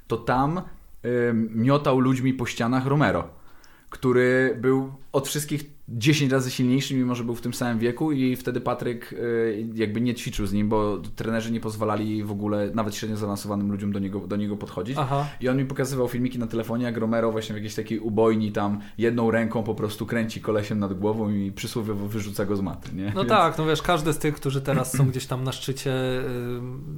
[0.08, 0.58] to tam
[1.06, 3.30] y, miotał ludźmi po ścianach Romero,
[3.90, 8.36] który był od wszystkich 10 razy silniejszy, mimo że był w tym samym wieku i
[8.36, 12.96] wtedy Patryk y, jakby nie ćwiczył z nim, bo trenerzy nie pozwalali w ogóle nawet
[12.96, 14.96] średnio zaawansowanym ludziom do niego, do niego podchodzić.
[15.00, 15.28] Aha.
[15.42, 18.80] I on mi pokazywał filmiki na telefonie, jak Romero właśnie w jakiejś takiej ubojni tam
[18.98, 23.06] jedną ręką po prostu kręci kolesiem nad głową i przysłowiowo wyrzuca go z maty, nie?
[23.16, 25.92] No Więc- tak, no wiesz, każdy z tych, którzy teraz są gdzieś tam na szczycie,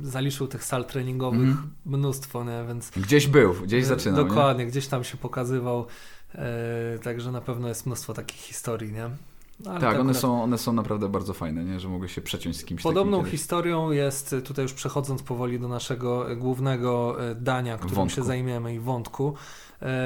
[0.04, 1.70] y, zaliczył tych sal treningowych Mhm.
[1.86, 2.64] mnóstwo, nie?
[2.68, 4.28] Więc Gdzieś był, gdzieś zaczynał, nie?
[4.30, 5.86] Dokładnie, gdzieś tam się pokazywał.
[6.36, 9.10] E, także na pewno jest mnóstwo takich historii, nie?
[9.60, 11.80] No, ale Tak, one są, one są naprawdę bardzo fajne, nie?
[11.80, 16.32] Że mogę się przeciąć z kimś Podobną historią jest, tutaj już przechodząc powoli do naszego
[16.32, 18.16] e, głównego e, dania, którym Wątku.
[18.16, 19.34] się zajmiemy i wątku,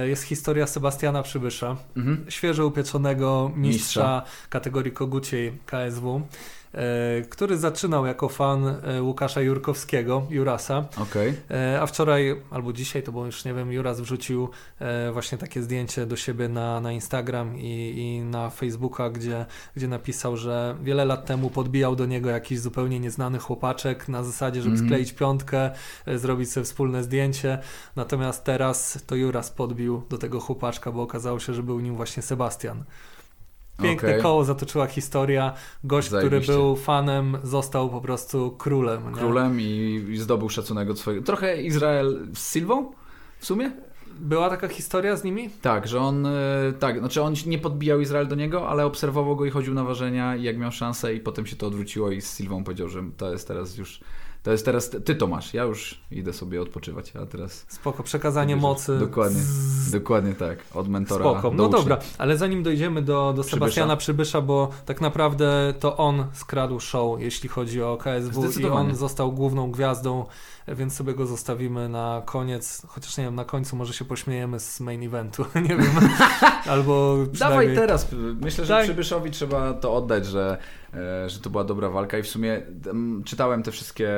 [0.07, 2.25] jest historia Sebastiana Przybysza, Mhm.
[2.31, 3.77] świeżo upieczonego mistrza,
[4.21, 4.23] Mistrza.
[4.49, 6.21] kategorii koguciej KSW.
[6.77, 10.85] E, który zaczynał jako fan e, Łukasza Jurkowskiego, Jurasa.
[11.01, 11.33] Okay.
[11.81, 14.49] A wczoraj, albo dzisiaj, to bo już nie wiem, Juras wrzucił
[15.13, 20.37] właśnie takie zdjęcie do siebie na, na Instagram i, i na Facebooka, gdzie, gdzie napisał,
[20.37, 24.85] że wiele lat temu podbijał do niego jakiś zupełnie nieznany chłopaczek na zasadzie, żeby mm
[24.85, 24.89] -hmm.
[24.89, 25.71] skleić piątkę,
[26.15, 27.59] zrobić sobie wspólne zdjęcie.
[27.95, 32.23] Natomiast teraz to Juras podbił do tego chłopaczka, bo okazało się, że był nim właśnie
[32.23, 32.83] Sebastian.
[33.83, 34.21] Piękne okay.
[34.21, 35.53] koło zatoczyła historia.
[35.83, 36.43] Gość, Zajebiście.
[36.43, 39.05] który był fanem, został po prostu królem.
[39.05, 39.17] Nie?
[39.17, 41.25] Królem i, i zdobył szacunek od swojego.
[41.25, 42.91] Trochę Izrael z Silwą
[43.39, 43.71] w sumie?
[44.19, 45.49] Była taka historia z nimi?
[45.61, 46.31] Tak, że on, e,
[46.79, 50.35] tak, znaczy on nie podbijał Izrael do niego, ale obserwował go i chodził na ważenia
[50.35, 53.31] i jak miał szansę i potem się to odwróciło i z Silwą powiedział, że to
[53.31, 53.99] jest teraz już
[54.47, 57.65] to jest teraz, ty to masz, ja już idę sobie odpoczywać, a teraz...
[57.67, 58.99] Spoko, przekazanie mocy.
[58.99, 59.91] Dokładnie, z...
[59.91, 64.69] dokładnie tak, od mentora Spoko, no dobra, ale zanim dojdziemy do, do Sebastiana Przybysza, bo
[64.85, 70.25] tak naprawdę to on skradł show, jeśli chodzi o KSW i on został główną gwiazdą
[70.75, 74.79] więc sobie go zostawimy na koniec, chociaż nie wiem, na końcu może się pośmiejemy z
[74.79, 75.91] main eventu, nie wiem,
[76.69, 77.67] albo przynajmniej...
[77.67, 78.07] Dawaj teraz,
[78.41, 78.83] myślę, że tak.
[78.83, 80.57] Przybyszowi trzeba to oddać, że
[80.93, 82.61] E, że to była dobra walka i w sumie
[83.25, 84.09] czytałem te wszystkie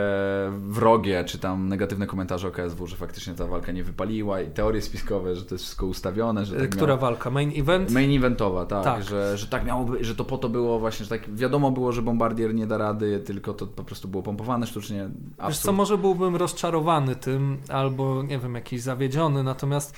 [0.51, 4.81] wrogie, czy tam negatywne komentarze o KSW, że faktycznie ta walka nie wypaliła i teorie
[4.81, 6.45] spiskowe, że to jest wszystko ustawione.
[6.45, 7.01] Że tak Która miało...
[7.01, 7.29] walka?
[7.29, 7.91] Main event?
[7.91, 9.03] Main eventowa, tak, tak.
[9.03, 11.91] Że, że tak miało być, że to po to było właśnie, że tak wiadomo było,
[11.91, 15.03] że Bombardier nie da rady, tylko to po prostu było pompowane sztucznie.
[15.03, 15.47] Absurd.
[15.47, 19.95] Wiesz co, może byłbym rozczarowany tym, albo nie wiem, jakiś zawiedziony, natomiast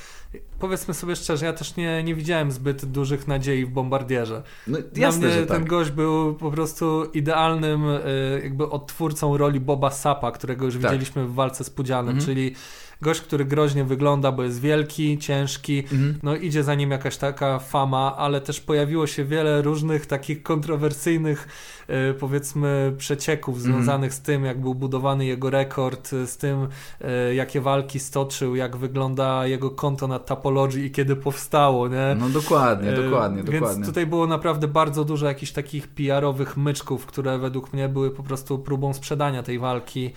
[0.60, 4.44] powiedzmy sobie szczerze, ja też nie, nie widziałem zbyt dużych nadziei w Bombardierze.
[4.68, 5.68] No, jasne, Dla mnie ten tak.
[5.68, 8.00] gość był po prostu idealnym e,
[8.44, 10.84] jakby odtwórcą roli Boba Sapa, którego już tak.
[10.84, 12.26] widzieliśmy w walce z Pudzianem, mhm.
[12.26, 12.56] czyli
[13.02, 16.20] gość, który groźnie wygląda, bo jest wielki, ciężki, mhm.
[16.24, 21.48] no idzie za nim jakaś taka fama, ale też pojawiło się wiele różnych takich kontrowersyjnych
[21.92, 23.74] E, powiedzmy przecieków mhm.
[23.74, 24.18] związanych mm.
[24.18, 26.68] z tym, jak był budowany jego rekord, e, z tym,
[27.02, 32.16] e, jakie walki stoczył, jak wygląda jego konto na Tapology i kiedy powstało, nie?
[32.20, 33.86] No dokładnie, dokładnie, Więc dokładnie.
[33.86, 38.60] tutaj było naprawdę bardzo dużo jakichś takich PR-owych myczków, które według mnie były po prostu
[38.60, 40.14] próbą sprzedania tej walki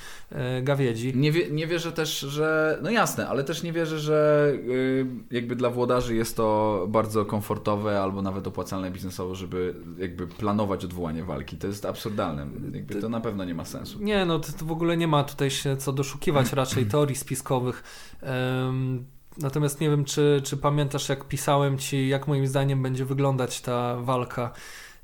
[0.62, 1.12] gawiedzi.
[1.16, 4.52] Nie, wie, nie wierzę też, że, no jasne, ale też nie wierzę, że
[5.30, 11.24] jakby dla włodarzy jest to bardzo komfortowe albo nawet opłacalne biznesowo, żeby jakby planować odwołanie
[11.24, 12.46] walki to jest absurdalne.
[12.72, 13.98] Jakby to na pewno nie ma sensu.
[14.02, 17.82] Nie, no to, to w ogóle nie ma tutaj się co doszukiwać raczej teorii spiskowych.
[18.22, 19.04] Um,
[19.38, 23.96] natomiast nie wiem, czy, czy pamiętasz, jak pisałem ci, jak moim zdaniem będzie wyglądać ta
[23.96, 24.52] walka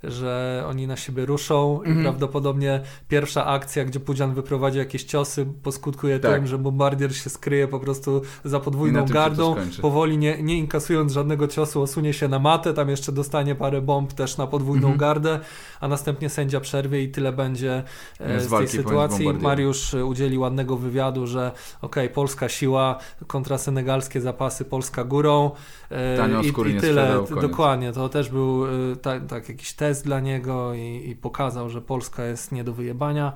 [0.04, 1.86] że oni na siebie ruszą mm -hmm.
[1.86, 2.04] i mhm.
[2.04, 6.34] prawdopodobnie pierwsza akcja, gdzie Pudzian wyprowadzi jakieś ciosy, poskutkuje tak.
[6.34, 11.48] tym, że bombardier się skryje po prostu za podwójną gardą, powoli nie, nie inkasując żadnego
[11.48, 15.00] ciosu, osunie się na matę, tam jeszcze dostanie parę bomb też na podwójną mm -hmm.
[15.00, 15.40] gardę,
[15.80, 17.82] a następnie sędzia przerwie i tyle będzie
[18.20, 19.32] e, z, tej sytuacji.
[19.32, 25.50] Mariusz udzieli ładnego wywiadu, że ok, polska siła kontra senegalskie zapasy, Polska górą
[25.90, 27.24] e, i, i tyle.
[27.40, 31.70] Dokładnie, to też był e, tak, tak jakiś test test dla niego i, i pokazał,
[31.70, 33.32] że Polska jest nie do wyjebania.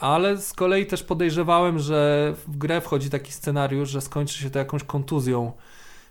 [0.00, 4.58] Ale z kolei też podejrzewałem, że w grę wchodzi taki scenariusz, że skończy się to
[4.58, 5.52] jakąś kontuzją.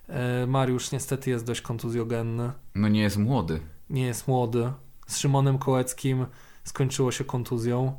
[0.09, 2.51] E, Mariusz niestety jest dość kontuzjogenny.
[2.75, 3.59] No nie jest młody.
[3.89, 4.71] Nie jest młody.
[5.07, 6.25] Z Szymonem Kołeckim
[6.63, 7.93] skończyło się kontuzją.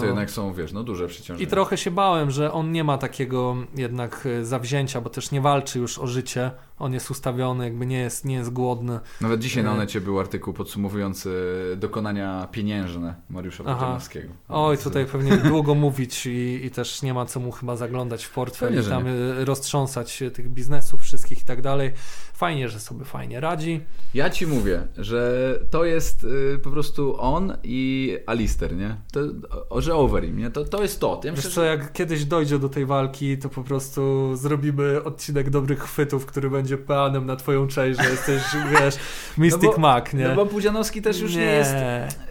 [0.00, 1.46] To jednak są, wiesz, no duże przeciążenia.
[1.46, 5.40] I trochę się bałem, że on nie ma takiego jednak e, zawzięcia, bo też nie
[5.40, 6.50] walczy już o życie.
[6.78, 9.00] On jest ustawiony, jakby nie jest, nie jest głodny.
[9.20, 11.30] Nawet dzisiaj na e, necie był artykuł podsumowujący
[11.76, 14.32] dokonania pieniężne Mariusza Pudzianowskiego.
[14.48, 18.30] Oj, tutaj pewnie długo mówić i, i też nie ma co mu chyba zaglądać w
[18.30, 19.10] portfel i tam nie.
[19.10, 21.92] E, roztrząsać tych biznesów wszystkich i tak dalej.
[22.34, 23.80] Fajnie, że sobie fajnie radzi.
[24.14, 26.26] Ja ci mówię, że to jest
[26.62, 28.96] po prostu on i Alister, nie?
[29.12, 30.50] To, że over im, nie?
[30.50, 31.20] To, to jest to.
[31.24, 35.50] Ja myślę, Wiesz co, jak kiedyś dojdzie do tej walki, to po prostu zrobimy odcinek
[35.50, 38.94] dobrych chwytów, który będzie peanem na twoją część, że jesteś, wiesz,
[39.38, 40.28] Mystic no bo, Mac, nie?
[40.28, 41.74] No bo Pudzianowski też już nie, nie jest...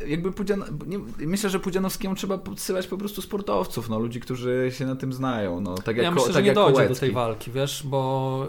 [0.08, 0.64] Jakby Pudzian...
[0.88, 5.14] nie, myślę, że Pudzianowskiemu trzeba podsyłać po prostu sportowców, no, ludzi, którzy się na tym
[5.14, 5.76] znają, no.
[5.76, 6.94] Tak jak, ja myślę, tak że nie dojdzie Kołecki.
[6.94, 8.46] do tej walki, wiesz, bo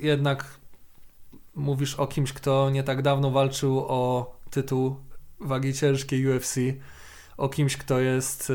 [0.00, 0.44] y, jednak
[1.54, 4.96] mówisz o kimś, kto nie tak dawno walczył o tytuł
[5.40, 6.56] wagi ciężkiej UFC,
[7.36, 8.54] o kimś, kto jest y,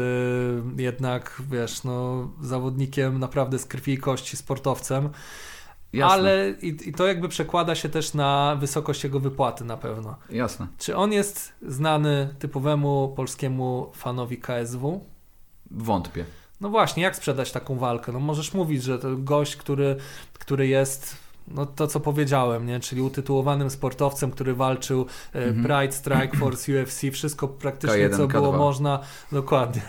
[0.77, 5.09] jednak, wiesz, no, zawodnikiem naprawdę z krwi i kości, sportowcem.
[5.93, 6.13] Jasne.
[6.13, 10.15] Ale i, i, to jakby przekłada się też na wysokość jego wypłaty na pewno.
[10.29, 10.67] Jasne.
[10.77, 15.05] Czy on jest znany typowemu polskiemu fanowi KSW?
[15.71, 16.25] Wątpię.
[16.61, 18.11] No właśnie, jak sprzedać taką walkę?
[18.11, 19.95] No możesz mówić, że to gość, który,
[20.33, 22.79] który jest no to co powiedziałem, nie?
[22.79, 25.63] czyli utytułowanym sportowcem, który walczył e, Mhm.
[25.65, 28.57] Pride, Strike Force, UFC, wszystko praktycznie K1, co było K2.
[28.57, 28.99] można,
[29.31, 29.81] dokładnie.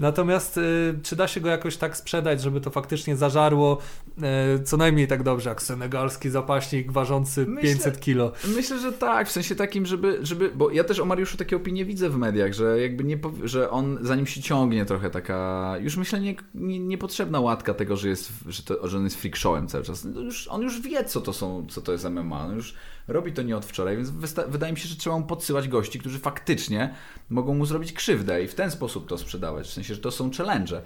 [0.00, 3.78] Natomiast y, czy da się go jakoś tak sprzedać, żeby to faktycznie zażarło
[4.22, 8.32] e, co najmniej tak dobrze, jak senegalski zapaśnik ważący Myślę- 500 kilo?
[8.56, 10.50] Myślę, że tak, w sensie takim, żeby, żeby.
[10.54, 13.98] Bo ja też o Mariuszu takie opinie widzę w mediach, że jakby nie że on
[14.00, 15.74] za nim się ciągnie trochę taka.
[15.80, 19.36] Już myślę nie, nie, niepotrzebna łatka tego, że jest, że, to, że on jest freak
[19.36, 20.04] showem cały czas.
[20.14, 22.46] No Już, on już wie, co to są, co to jest MMA.
[22.46, 22.74] On już
[23.08, 24.10] robi to nie od wczoraj, więc
[24.48, 26.94] wydaje mi się, że trzeba mu podsyłać gości, którzy faktycznie
[27.30, 29.66] mogą mu zrobić krzywdę i w ten sposób to sprzedawać.
[29.66, 30.82] W sensie, że to są challenge.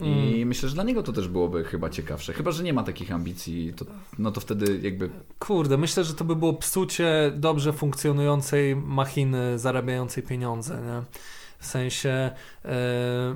[0.00, 2.32] I myślę, że dla niego to też byłoby chyba ciekawsze.
[2.32, 3.84] Chyba, że nie ma takich ambicji, to,
[4.18, 10.22] no to wtedy jakby Kurde, myślę, że to by było psucie dobrze funkcjonującej machiny zarabiającej
[10.22, 11.02] pieniądze, nie?
[11.66, 12.30] W sensie
[12.64, 12.70] e,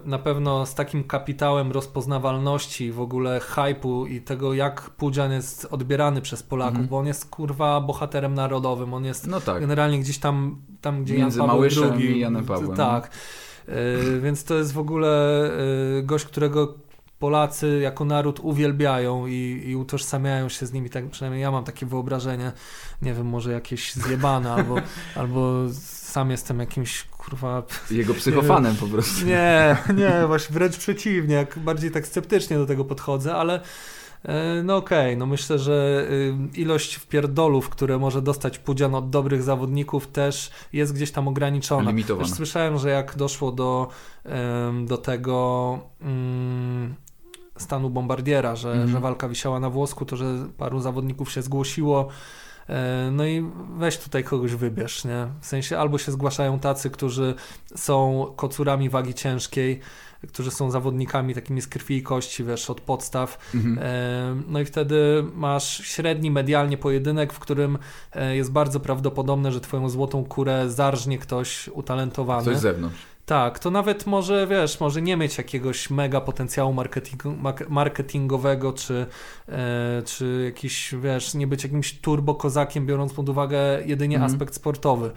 [0.04, 6.20] na pewno z takim kapitałem rozpoznawalności, w ogóle hypu i tego, jak Pudzian jest odbierany
[6.20, 6.88] przez Polaków, Mhm.
[6.88, 9.60] bo on jest kurwa bohaterem narodowym, on jest No tak.
[9.60, 12.10] generalnie gdzieś tam, tam gdzie Między Jan Paweł Małyszem II.
[12.16, 13.10] i Janem Pawłem, Tak.
[13.68, 13.72] E,
[14.20, 15.42] więc to jest w ogóle
[15.98, 16.74] e, gość, którego
[17.18, 21.86] Polacy jako naród uwielbiają i, i utożsamiają się z nimi, tak przynajmniej ja mam takie
[21.86, 22.52] wyobrażenie,
[23.02, 24.74] nie wiem, może jakieś zjebane, albo,
[25.20, 25.52] albo
[26.10, 29.26] sam jestem jakimś, kurwa, jego psychofanem po prostu.
[29.26, 33.60] nie, nie, właśnie wręcz przeciwnie, jak bardziej tak sceptycznie do tego podchodzę, ale
[34.24, 39.42] e, no okej, no myślę, że y, ilość wpierdolów, które może dostać Pudzian od dobrych
[39.42, 41.90] zawodników też jest gdzieś tam ograniczona.
[41.90, 42.28] Limitowana.
[42.28, 43.88] Też słyszałem, że jak doszło do,
[44.86, 46.94] do tego mm,
[47.56, 48.88] stanu bombardiera, że, Mhm.
[48.88, 50.24] że walka wisiała na włosku, to że
[50.58, 52.08] paru zawodników się zgłosiło.
[52.68, 55.26] E, No i weź tutaj kogoś wybierz, nie?
[55.40, 57.34] W sensie albo się zgłaszają tacy, którzy
[57.76, 59.80] są kocurami wagi ciężkiej,
[60.28, 63.38] którzy są zawodnikami takimi z krwi i kości, wiesz, od podstaw.
[63.54, 63.78] Mhm.
[63.82, 67.78] E, No i wtedy masz średni medialnie pojedynek, w którym
[68.12, 72.44] e, jest bardzo prawdopodobne, że twoją złotą kurę zarżnie ktoś utalentowany.
[72.44, 72.98] Coś z zewnątrz.
[73.30, 77.22] Tak, to nawet może, wiesz, może nie mieć jakiegoś mega potencjału marketing,
[77.68, 79.06] marketingowego, czy,
[79.48, 84.32] e, czy jakiś, wiesz, nie być jakimś turbo kozakiem, biorąc pod uwagę jedynie Mhm.
[84.32, 85.10] aspekt sportowy.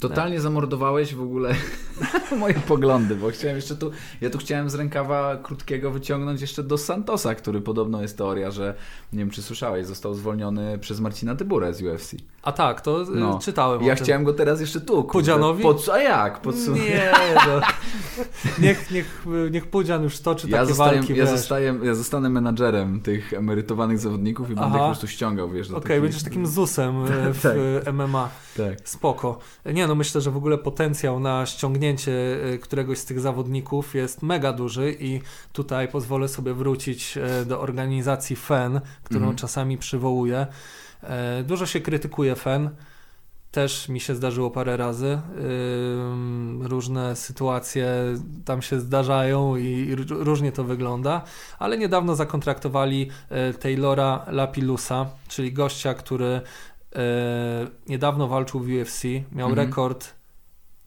[0.00, 1.54] Totalnie zamordowałeś w ogóle
[2.40, 6.78] moje poglądy, bo chciałem jeszcze tu, ja tu chciałem z rękawa krótkiego wyciągnąć jeszcze do
[6.78, 8.74] Santosa, który podobno jest teoria, że
[9.12, 12.14] nie wiem czy słyszałeś, został zwolniony przez Marcina Tyburę z UFC.
[12.42, 13.38] A tak, to e, No.
[13.42, 15.04] czytałem ja chciałem go teraz jeszcze tu.
[15.04, 15.62] Pudzianowi?
[15.62, 16.42] Pod, a jak?
[16.42, 17.12] Podsu- Nie,
[17.46, 17.60] no.
[18.58, 21.38] niech, niech, niech Pudzian już toczy Ja, takie zostaję, walki, ja, wiesz.
[21.38, 24.76] zostaję, ja zostanę menadżerem tych emerytowanych zawodników i będę Aha.
[24.76, 27.04] ich po prostu ściągał, wiesz, Okej, takich- będziesz takim ZUS-em
[27.34, 27.52] w Tak.
[27.86, 28.28] e, MMA.
[28.56, 28.88] Tak.
[28.88, 29.38] Spoko.
[29.66, 32.12] Nie, no myślę, że w ogóle potencjał na ściągnięcie
[32.54, 35.20] e, któregoś z tych zawodników jest mega duży i
[35.52, 39.36] tutaj pozwolę sobie wrócić e, do organizacji FEN, którą Mhm.
[39.36, 40.46] czasami przywołuję.
[41.02, 42.70] E, Dużo się krytykuje FEN.
[43.50, 45.18] Też mi się zdarzyło parę razy.
[46.60, 47.88] Różne sytuacje
[48.44, 51.22] tam się zdarzają i różnie to wygląda,
[51.58, 53.10] ale niedawno zakontraktowali
[53.60, 56.40] Taylora Lapilusa, czyli gościa, który
[57.88, 59.04] niedawno walczył w UFC.
[59.32, 59.68] Miał Mhm.
[59.68, 60.14] rekord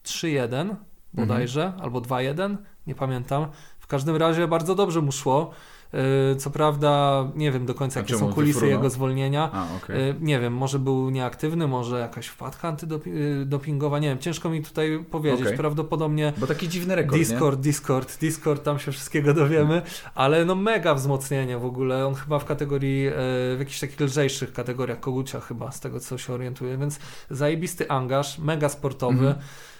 [0.03, 0.75] 3-1
[1.13, 3.47] bodajże, albo 2-1, nie pamiętam.
[3.79, 5.51] W każdym razie bardzo dobrze mu szło.
[5.93, 8.77] E, Co prawda nie wiem do końca jakie są kulisy wyfrunął?
[8.77, 9.49] jego zwolnienia.
[9.53, 9.65] A.
[9.65, 15.05] E, Nie wiem, może był nieaktywny, może jakaś wpadka antydopingowa, nie wiem, ciężko mi tutaj
[15.11, 15.41] powiedzieć.
[15.45, 15.57] Okej.
[15.57, 19.81] Prawdopodobnie Bo taki dziwny rekord, Discord, Discord, Discord, tam się wszystkiego dowiemy,
[20.15, 22.07] ale no mega wzmocnienie w ogóle.
[22.07, 23.11] On chyba w kategorii, e,
[23.55, 28.39] w jakichś takich lżejszych kategoriach kogucia chyba, z tego co się orientuję, więc zajebisty angaż,
[28.39, 29.13] mega sportowy.
[29.13, 29.35] Mhm.
[29.35, 29.76] E,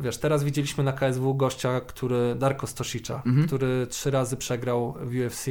[0.00, 3.46] Wiesz, teraz widzieliśmy na KSW gościa, który, Darko Stosicza, Mhm.
[3.46, 5.46] który trzy razy przegrał w UFC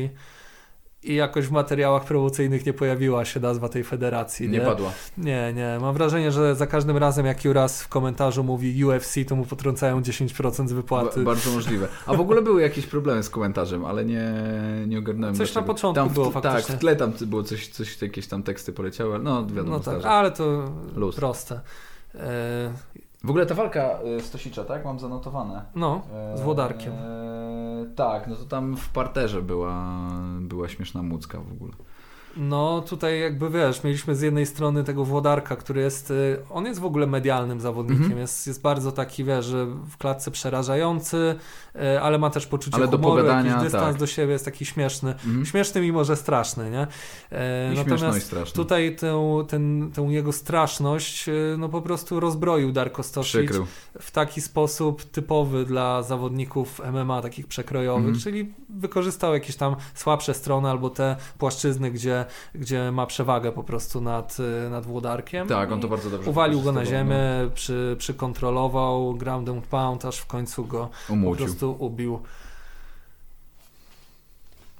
[1.04, 4.50] i jakoś w materiałach promocyjnych nie pojawiła się nazwa tej federacji.
[4.50, 4.92] Nie, nie padła.
[5.18, 5.78] Nie, nie.
[5.82, 10.02] Mam wrażenie, że za każdym razem, jak Juras w komentarzu mówi UFC, to mu potrącają
[10.02, 11.20] 10% z wypłaty.
[11.20, 11.88] Ba- bardzo możliwe.
[12.06, 14.34] A w ogóle były jakieś problemy z komentarzem, ale nie,
[14.88, 15.36] nie ogarnąłem.
[15.36, 16.76] Coś na początku tam było Tak, faktycznie.
[16.76, 19.78] w tle tam było coś, coś, jakieś tam teksty poleciały, no wiadomo.
[19.78, 21.16] no tak, ale to Luz.
[21.16, 21.62] proste.
[23.26, 24.86] E, W ogóle ta walka y, Stosicza, tak?
[24.86, 25.66] Mam zanotowane.
[25.76, 26.02] no,
[26.36, 26.94] z Włodarkiem.
[26.94, 29.84] Eee, tak, no to tam w parterze była,
[30.40, 31.74] była śmieszna mucka w ogóle.
[32.38, 36.80] No tutaj jakby wiesz, mieliśmy z jednej strony tego Włodarka, który jest, y, on jest
[36.80, 38.22] w ogóle medialnym zawodnikiem, Mhm.
[38.22, 41.36] jest, jest bardzo taki, wiesz, że w klatce przerażający,
[41.76, 43.98] y, ale ma też poczucie Ale do humoru, pogadania, jakiś dystans tak.
[44.00, 45.12] do siebie, jest taki śmieszny.
[45.12, 45.46] Mhm.
[45.46, 46.88] Śmieszny mimo, że straszny, nie?
[47.32, 48.64] E, I śmieszno i natomiast straszno.
[48.64, 53.52] tutaj tę, ten, tę jego straszność y, no po prostu rozbroił Darko Stosic
[54.02, 58.20] w taki sposób typowy dla zawodników MMA, takich przekrojowych, Mhm.
[58.24, 62.25] czyli wykorzystał jakieś tam słabsze strony albo te płaszczyzny, gdzie
[62.56, 64.38] gdzie, ma przewagę po prostu nad,
[64.70, 65.48] nad Włodarkiem.
[65.48, 67.50] Tak, on to bardzo dobrze Uwalił go na ziemię, no.
[67.50, 72.20] przy, przykontrolował, ground and pound, aż w końcu go po prostu ubił.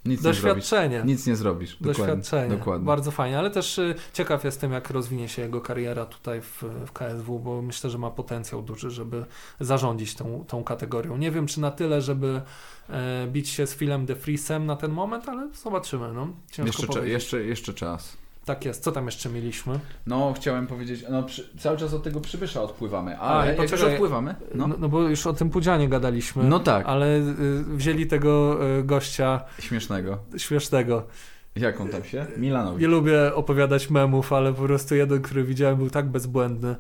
[0.06, 0.98] Nic Doświadczenie.
[0.98, 1.78] Nie Nic nie zrobisz.
[1.82, 2.06] Dokładnie.
[2.06, 2.58] Doświadczenie.
[2.58, 2.86] Dokładnie.
[2.86, 6.92] Bardzo fajnie, ale też y, ciekaw jestem, jak rozwinie się jego kariera tutaj w, w
[6.92, 9.26] KSW, bo myślę, że ma potencjał duży, żeby
[9.60, 11.18] zarządzić tą, tą kategorią.
[11.18, 12.42] Nie wiem, czy na tyle, żeby
[12.90, 16.14] e, bić się z Philem De Friesem na ten moment, ale zobaczymy.
[16.14, 16.28] No.
[16.66, 18.25] jeszcze, jeszcze, jeszcze czas.
[18.46, 18.84] Tak jest.
[18.84, 19.80] Co tam jeszcze mieliśmy?
[20.08, 23.82] No, chciałem powiedzieć, no przy, cały czas od tego przybysza odpływamy, ale A, jak już
[23.82, 24.36] odpływamy...
[24.56, 24.68] No.
[24.68, 24.76] no.
[24.80, 26.44] No, bo już o tym Pudzianie gadaliśmy.
[26.44, 26.86] No tak.
[26.86, 29.42] Ale y, wzięli tego y, gościa...
[29.60, 30.18] Śmiesznego.
[30.38, 31.08] Śmiesznego.
[31.56, 32.26] Jak on tam się?
[32.38, 32.82] Milanowi.
[32.82, 36.76] Nie lubię opowiadać memów, ale po prostu jeden, który widziałem był tak bezbłędny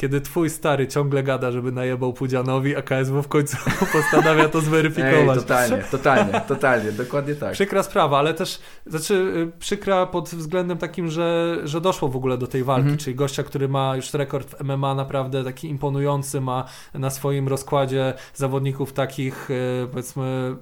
[0.00, 3.56] kiedy twój stary ciągle gada, żeby najebał Pudzianowi, a KSW w końcu
[3.92, 5.36] postanawia to zweryfikować.
[5.38, 7.52] Ej, totalnie, totalnie, totalnie, dokładnie tak.
[7.52, 12.38] Przykra sprawa, ale też, znaczy y, przykra pod względem takim, że, że doszło w ogóle
[12.38, 12.98] do tej walki, mhm.
[12.98, 18.14] czyli gościa, który ma już rekord w MMA naprawdę taki imponujący, ma na swoim rozkładzie
[18.34, 20.56] zawodników takich y, powiedzmy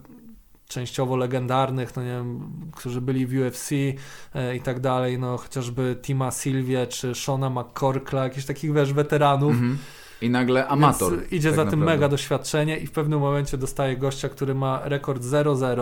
[0.69, 3.73] częściowo legendarnych, no nie wiem, którzy byli w UFC
[4.35, 9.53] e, i tak dalej, no chociażby Tima Sylvia czy Shona McCorkla, jakichś takich, wiesz, weteranów.
[9.53, 9.79] Mm -hmm.
[10.23, 11.19] I nagle amator.
[11.19, 14.81] Więc idzie tak za tym mega doświadczenie i w pewnym momencie dostaje gościa, który ma
[14.85, 15.75] rekord 0-0.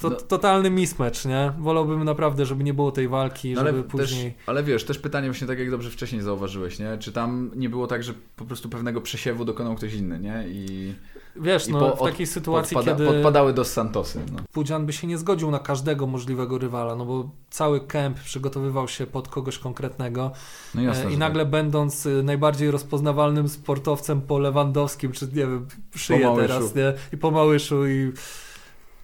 [0.00, 0.10] To no.
[0.10, 1.52] totalny mismatch, nie?
[1.58, 4.32] Wolałbym naprawdę, żeby nie było tej walki, no, żeby ale później...
[4.32, 6.98] Też, ale wiesz, też pytanie właśnie tak jak dobrze wcześniej zauważyłeś, nie?
[6.98, 10.44] Czy tam nie było tak, że po prostu pewnego przesiewu dokonał ktoś inny, nie?
[10.48, 10.94] I...
[11.36, 13.12] Wiesz, no, po, w takiej sytuacji, podpada, kiedy...
[13.12, 14.20] Podpadały do Santosy.
[14.32, 14.38] No.
[14.52, 19.06] Pudzian by się nie zgodził na każdego możliwego rywala, no bo cały kemp przygotowywał się
[19.06, 20.30] pod kogoś konkretnego
[20.74, 21.50] no jasne, e, i nagle tak.
[21.50, 25.66] będąc e, najbardziej rozpoznawalnym sportowcem po Lewandowskim, czy nie wiem,
[25.96, 26.94] szyję teraz, nie?
[27.12, 28.12] I po Małyszu i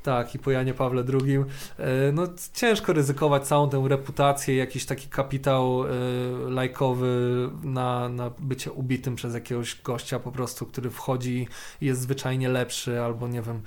[0.03, 1.39] tak, i po Janie Pawle II.
[1.79, 5.89] E, no ciężko ryzykować całą tę reputację, jakiś taki kapitał e,
[6.51, 7.09] lajkowy
[7.63, 11.49] na, na bycie ubitym przez jakiegoś gościa po prostu, który wchodzi
[11.81, 13.61] i jest zwyczajnie lepszy albo nie wiem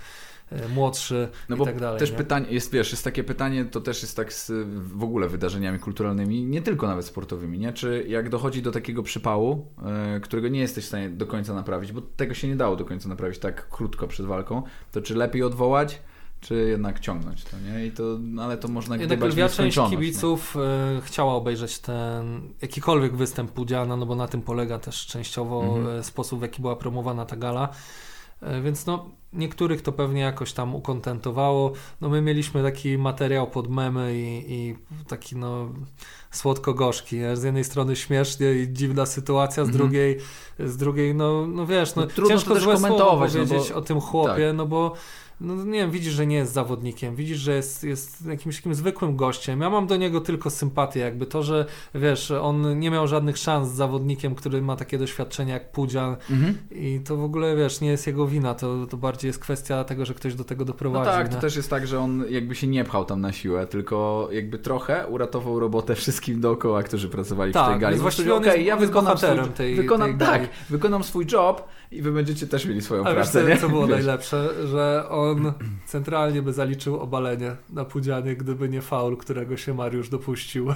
[0.52, 2.00] e, młodszy no bo i tak dalej.
[2.00, 2.18] Też nie?
[2.18, 6.44] pytanie, jest wiesz, jest takie pytanie, to też jest tak z w ogóle wydarzeniami kulturalnymi,
[6.44, 7.74] nie tylko nawet sportowymi, nie?
[7.74, 9.68] Czy jak dochodzi do takiego przypału,
[10.22, 13.10] którego nie jesteś w stanie do końca naprawić, bo tego się nie dało do końca
[13.10, 16.02] naprawić tak krótko przed walką, to czy lepiej odwołać,
[16.42, 17.86] czy jednak ciągnąć to, nie?
[17.86, 21.02] I to, no, ale to można jednak gdybać lwia część kibiców no.
[21.02, 26.00] chciała obejrzeć ten jakikolwiek występ Pudziana, no bo na tym polega też częściowo mhm.
[26.00, 27.70] E, sposób, w jaki była promowana ta gala.
[28.42, 31.74] E, więc no, niektórych to pewnie jakoś tam ukontentowało.
[32.02, 34.76] No my mieliśmy taki materiał pod memy i, i
[35.08, 35.70] taki no
[36.32, 37.18] słodko-gorzki.
[37.34, 39.78] Z jednej strony śmiesznie i dziwna sytuacja, z mhm.
[39.78, 40.18] drugiej
[40.60, 43.80] z drugiej no, no wiesz, no, no trudno ciężko to też komentować, powiedzieć no bo,
[43.80, 44.56] o tym chłopie, tak.
[44.56, 44.94] no bo
[45.42, 49.16] no nie wiem, widzisz, że nie jest zawodnikiem, widzisz, że jest, jest jakimś takim zwykłym
[49.16, 49.62] gościem.
[49.62, 51.66] Ja mam do niego tylko sympatię, jakby to, że
[51.96, 56.58] wiesz, on nie miał żadnych szans z zawodnikiem, który ma takie doświadczenie jak Pudzian mhm.
[56.72, 60.06] i to w ogóle, wiesz, nie jest jego wina, to, to bardziej jest kwestia tego,
[60.06, 61.12] że ktoś do tego doprowadził.
[61.12, 61.36] No tak, nie?
[61.36, 64.60] to też jest tak, że on jakby się nie pchał tam na siłę, tylko jakby
[64.60, 67.96] trochę uratował robotę wszystkim dookoła, którzy pracowali tak, w tej gali.
[67.96, 72.02] Tak, właściwie okej, okay, ja wykonam swój, tej, wykonam, tej tak, wykonam swój job i
[72.02, 73.46] wy będziecie też mieli swoją Ale pracę.
[73.46, 73.96] Wiesz, co, co było wiesz.
[73.96, 75.54] najlepsze, że on on
[75.86, 80.68] centralnie by zaliczył obalenie na Pudzianie, gdyby nie faul, którego się Mariusz dopuścił.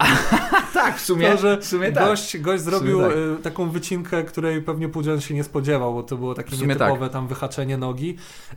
[0.74, 2.04] tak, w sumie, to, że w sumie tak.
[2.04, 3.12] gość, gość zrobił tak.
[3.12, 7.12] Y, taką wycinkę, której pewnie Pudzian się nie spodziewał, bo to było takie nietypowe tak.
[7.12, 8.16] tam wyhaczenie nogi.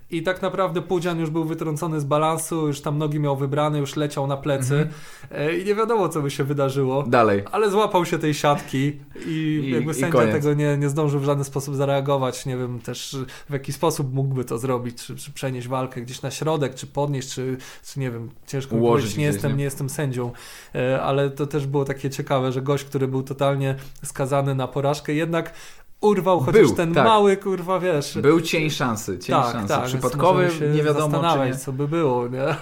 [0.09, 3.95] I tak naprawdę Pudzian już był wytrącony z balansu, już tam nogi miał wybrane, już
[3.95, 4.89] leciał na plecy
[5.31, 5.59] mhm.
[5.61, 7.03] i nie wiadomo, co by się wydarzyło.
[7.03, 7.43] Dalej.
[7.51, 11.43] Ale złapał się tej siatki i, I jakby sędzia tego nie, nie zdążył w żaden
[11.43, 12.45] sposób zareagować.
[12.45, 13.17] Nie wiem też
[13.49, 17.33] w jaki sposób mógłby to zrobić, czy, czy przenieść walkę gdzieś na środek, czy podnieść,
[17.33, 19.57] czy, czy nie wiem, ciężko Ułożyć powiedzieć, nie jestem, nie?
[19.57, 20.31] nie jestem sędzią,
[20.75, 25.13] e, ale to też było takie ciekawe, że gość, który był totalnie skazany na porażkę,
[25.13, 25.53] jednak
[26.01, 27.05] urwał chociaż był, ten tak.
[27.05, 28.17] mały, kurwa, wiesz.
[28.21, 29.67] Był cień szansy, cień tak, szansy.
[29.67, 31.57] Tak, Przypadkowy, nie wiadomo czy nie.
[31.57, 32.55] co by było, nie?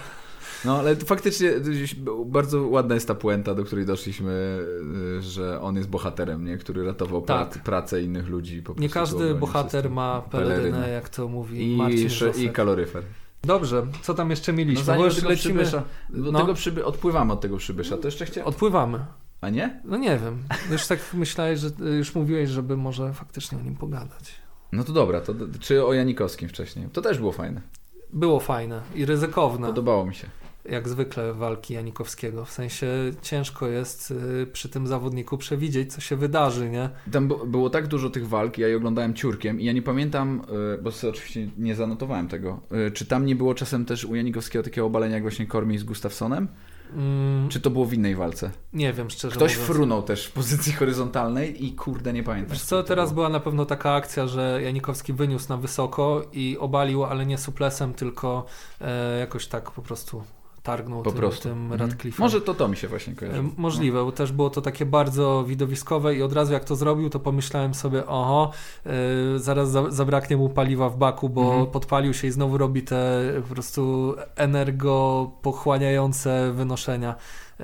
[0.64, 1.52] No, ale faktycznie
[2.26, 4.60] bardzo ładna jest ta puenta, do której doszliśmy,
[5.18, 6.56] y, że on jest bohaterem, nie?
[6.56, 7.62] który ratował tak.
[7.62, 8.62] pracę innych ludzi.
[8.78, 12.08] nie każdy bohater ma pelerynę, jak to mówi I, Marcin
[12.38, 13.02] I kaloryfer.
[13.44, 14.92] Dobrze, co tam jeszcze mieliśmy?
[14.92, 15.64] No Bo już lecimy.
[16.10, 16.40] Do no.
[16.40, 16.84] tego przyby...
[16.84, 17.96] Odpływamy od tego przybysza.
[17.96, 18.48] To jeszcze chciałem.
[18.48, 19.04] Odpływamy.
[19.40, 19.80] A nie?
[19.84, 20.42] No nie wiem.
[20.70, 24.34] Już tak myślałeś, że już mówiłeś, żeby może faktycznie o nim pogadać.
[24.72, 26.88] No to dobra, to czy o Janikowskim wcześniej?
[26.92, 27.60] To też było fajne.
[28.12, 29.66] Było fajne i ryzykowne.
[29.66, 30.26] Podobało mi się
[30.64, 32.44] jak zwykle walki Janikowskiego.
[32.44, 32.86] W sensie
[33.22, 36.90] ciężko jest y, przy tym zawodniku przewidzieć, co się wydarzy, nie?
[37.12, 40.42] Tam było tak dużo tych walk, ja je oglądałem ciurkiem i ja nie pamiętam,
[40.78, 44.14] y, bo sobie oczywiście nie zanotowałem tego, y, czy tam nie było czasem też u
[44.14, 46.48] Janikowskiego takiego obalenia jak właśnie Kormi z Gustafsonem?
[46.96, 48.50] Mm, Czy to było w innej walce?
[48.72, 49.72] nie wiem, szczerze Ktoś mówiąc.
[49.72, 52.52] frunął też w pozycji horyzontalnej i kurde, nie pamiętam.
[52.52, 57.04] Wiesz co, teraz była na pewno taka akcja, że Janikowski wyniósł na wysoko i obalił,
[57.04, 58.46] ale nie suplesem, tylko
[58.80, 60.22] e, jakoś tak po prostu
[60.62, 61.42] targnął Po tym, prostu.
[61.42, 61.90] tym Mhm.
[61.90, 62.20] Radcliffe'em.
[62.20, 63.42] Może to to mi się właśnie kojarzy.
[63.56, 67.20] Możliwe, bo też było to takie bardzo widowiskowe i od razu jak to zrobił, to
[67.20, 68.50] pomyślałem sobie, oho,
[68.86, 68.90] e,
[69.38, 71.66] zaraz za, zabraknie mu paliwa w baku, bo Mhm.
[71.66, 77.14] podpalił się i znowu robi te po prostu energopochłaniające wynoszenia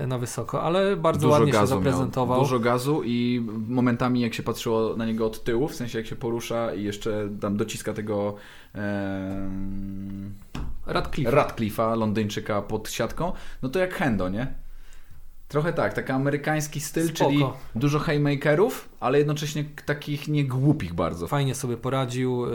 [0.07, 2.37] na wysoko, ale bardzo ładnie się zaprezentował.
[2.37, 6.07] Miał, dużo gazu i momentami jak się patrzyło na niego od tyłu, w sensie jak
[6.07, 8.35] się porusza i jeszcze tam dociska tego
[10.87, 11.31] Radcliffe.
[11.33, 13.33] Radcliffe'a, Londyńczyka pod siatką,
[13.63, 14.55] no to jak Hendo, nie?
[15.49, 17.31] Trochę tak, taki amerykański styl, Spoko.
[17.31, 17.45] czyli
[17.75, 21.27] dużo haymakerów, ale jednocześnie takich niegłupich bardzo.
[21.27, 22.47] Fajnie sobie poradził.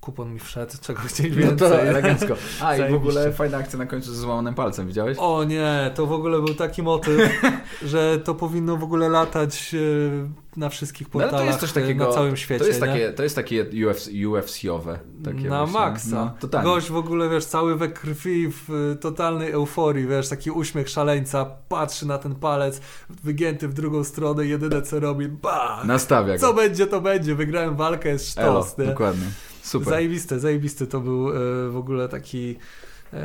[0.00, 1.68] Kupon mi wszedł, czego chcieć No więcej.
[1.68, 2.34] to elegancko.
[2.64, 5.18] A i w ogóle fajna akcja na końcu ze złamanym palcem, widziałeś?
[5.20, 7.42] O nie, to w ogóle był taki motyw,
[7.82, 10.10] że to powinno w ogóle latać y,
[10.56, 12.60] na wszystkich No, ale portalach to jest coś takiego, na całym świecie.
[12.60, 12.86] To jest nie?
[12.86, 14.98] takie, to jest takie UFC, UFC-owe.
[15.24, 16.34] Takie na właśnie, maksa.
[16.52, 16.62] No.
[16.62, 21.44] Gość w ogóle, wiesz, cały we krwi, w y, totalnej euforii, wiesz, taki uśmiech szaleńca,
[21.68, 22.80] patrzy na ten palec,
[23.24, 25.82] wygięty w drugą stronę, jedyne co robi, ba!
[25.84, 26.40] Nastawia go.
[26.40, 28.84] Co będzie, to będzie, wygrałem walkę, jest Elo, sztos, nie?
[28.86, 29.26] dokładnie.
[29.70, 29.88] Super.
[30.40, 32.56] Zajebisty to był y, w ogóle taki
[33.14, 33.16] y,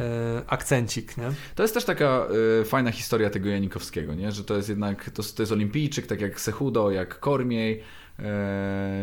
[0.47, 1.31] akcencik, nie?
[1.55, 2.27] To jest też taka
[2.61, 4.31] y, fajna historia tego Janikowskiego, nie?
[4.31, 7.83] że to jest jednak, to, to jest olimpijczyk, tak jak Sehudo, jak Kormiej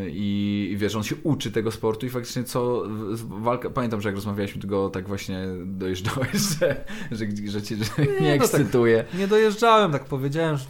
[0.09, 2.83] i, i wiesz, on się uczy tego sportu i faktycznie co,
[3.29, 7.85] walka, pamiętam, że jak rozmawialiśmy, to go tak właśnie dojeżdżałeś, że, że, że cię że
[7.99, 8.37] nie, Nie, no tak.
[8.37, 9.05] ekscytuje.
[9.15, 10.65] Nie dojeżdżałem, tak powiedziałem, że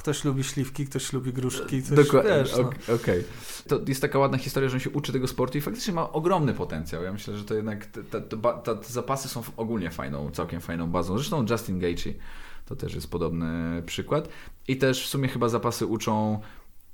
[0.00, 2.62] ktoś lubi śliwki, ktoś lubi gruszki, coś, Dokładnie, wiesz, no.
[2.62, 3.24] ok- okej.
[3.68, 6.54] To jest taka ładna historia, że on się uczy tego sportu i faktycznie ma ogromny
[6.54, 7.02] potencjał.
[7.02, 8.20] Ja myślę, że to jednak te, te,
[8.64, 11.18] te, zapasy są ogólnie fajną, całkiem fajną bazą.
[11.18, 12.14] Zresztą Justin Gaethje
[12.66, 14.28] to też jest podobny przykład.
[14.68, 16.40] I też w sumie chyba zapasy uczą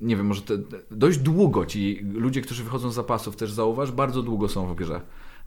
[0.01, 0.59] nie wiem, może te,
[0.91, 5.01] dość długo ci ludzie, którzy wychodzą z zapasów, też zauważ, bardzo długo są w grze.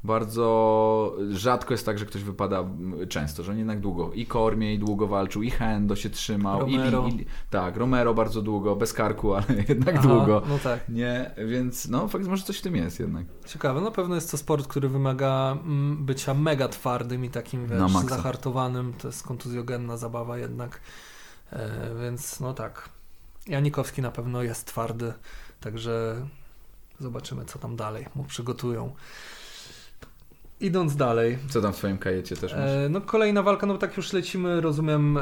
[0.04, 4.12] Bardzo rzadko jest tak, że ktoś wypada mm, często, że on jednak długo.
[4.14, 7.08] I Kormiej długo walczył, i Hendo się trzymał, Romero.
[7.08, 10.42] i, i tak, Romero bardzo długo, bez karku, ale jednak Aha, długo.
[10.50, 10.90] No tak.
[10.90, 13.26] Nie, więc no fakt, może coś w tym jest jednak.
[13.46, 17.80] Ciekawe, na pewno jest to sport, który wymaga mm, bycia mega twardym i takim, wiesz,
[17.80, 18.16] Na maksa.
[18.16, 18.94] zahartowanym.
[18.94, 20.82] To jest kontuzjogenna zabawa jednak.
[21.54, 21.70] E,
[22.02, 22.90] więc no tak.
[23.48, 25.14] Janikowski na pewno jest twardy,
[25.60, 26.26] także
[27.00, 28.94] zobaczymy, co tam dalej mu przygotują.
[30.62, 32.70] Idąc dalej, Co tam w twoim kajecie też masz?
[32.70, 35.22] E, no kolejna walka, no tak już lecimy, rozumiem, e,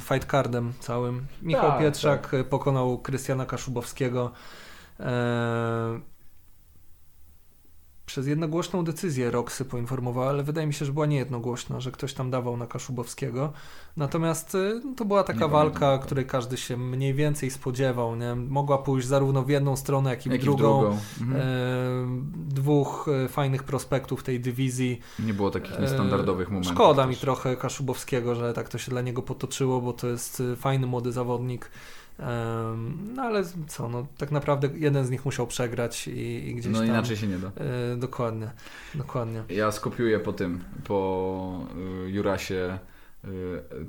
[0.00, 1.26] fight cardem całym.
[1.42, 4.30] Michał Tak, Pietrzak e, pokonał Krystiana Kaszubowskiego
[5.00, 6.00] e,
[8.06, 12.30] przez jednogłośną decyzję Roxy poinformowała, ale wydaje mi się, że była niejednogłośna, że ktoś tam
[12.30, 13.52] dawał na Kaszubowskiego.
[13.96, 18.16] Natomiast e, no, to była taka Nie walka, której każdy się mniej więcej spodziewał.
[18.16, 18.34] Nie?
[18.34, 20.80] Mogła pójść zarówno w jedną stronę, jak i w Jak drugą.
[20.80, 20.98] drugą.
[21.20, 21.40] Mhm.
[21.42, 21.44] E,
[22.54, 25.00] dwóch e, fajnych prospektów tej dywizji.
[25.18, 26.72] Nie było takich niestandardowych E, momentów.
[26.72, 27.20] Szkoda mi też.
[27.20, 31.12] trochę Kaszubowskiego, że tak to się dla niego potoczyło, bo to jest y, fajny młody
[31.12, 31.70] zawodnik.
[33.14, 36.78] No ale co, no tak naprawdę jeden z nich musiał przegrać i, i gdzieś No
[36.78, 36.88] tam...
[36.88, 37.48] inaczej się nie da.
[37.48, 38.50] e, dokładnie,
[38.94, 39.42] dokładnie.
[39.48, 41.66] Ja skopiuję po tym, po
[42.06, 42.78] y, Jurasie
[43.24, 43.28] y,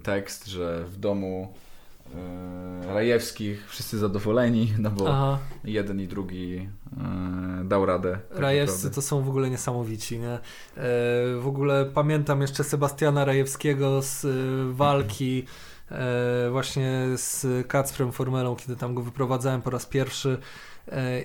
[0.03, 1.53] tekst, że w domu
[2.07, 6.55] y, Rajewskich wszyscy zadowoleni, no bo Aha, jeden i drugi
[7.61, 8.19] y, dał radę.
[8.29, 8.95] tak Rajewscy naprawdę.
[8.95, 10.29] to są w ogóle niesamowici, nie?
[10.33, 10.39] E,
[11.39, 14.29] w ogóle pamiętam jeszcze Sebastiana Rajewskiego z e,
[14.73, 15.45] walki
[16.51, 20.74] właśnie z Kacprem Formelą, kiedy tam go wyprowadzałem po raz pierwszy e,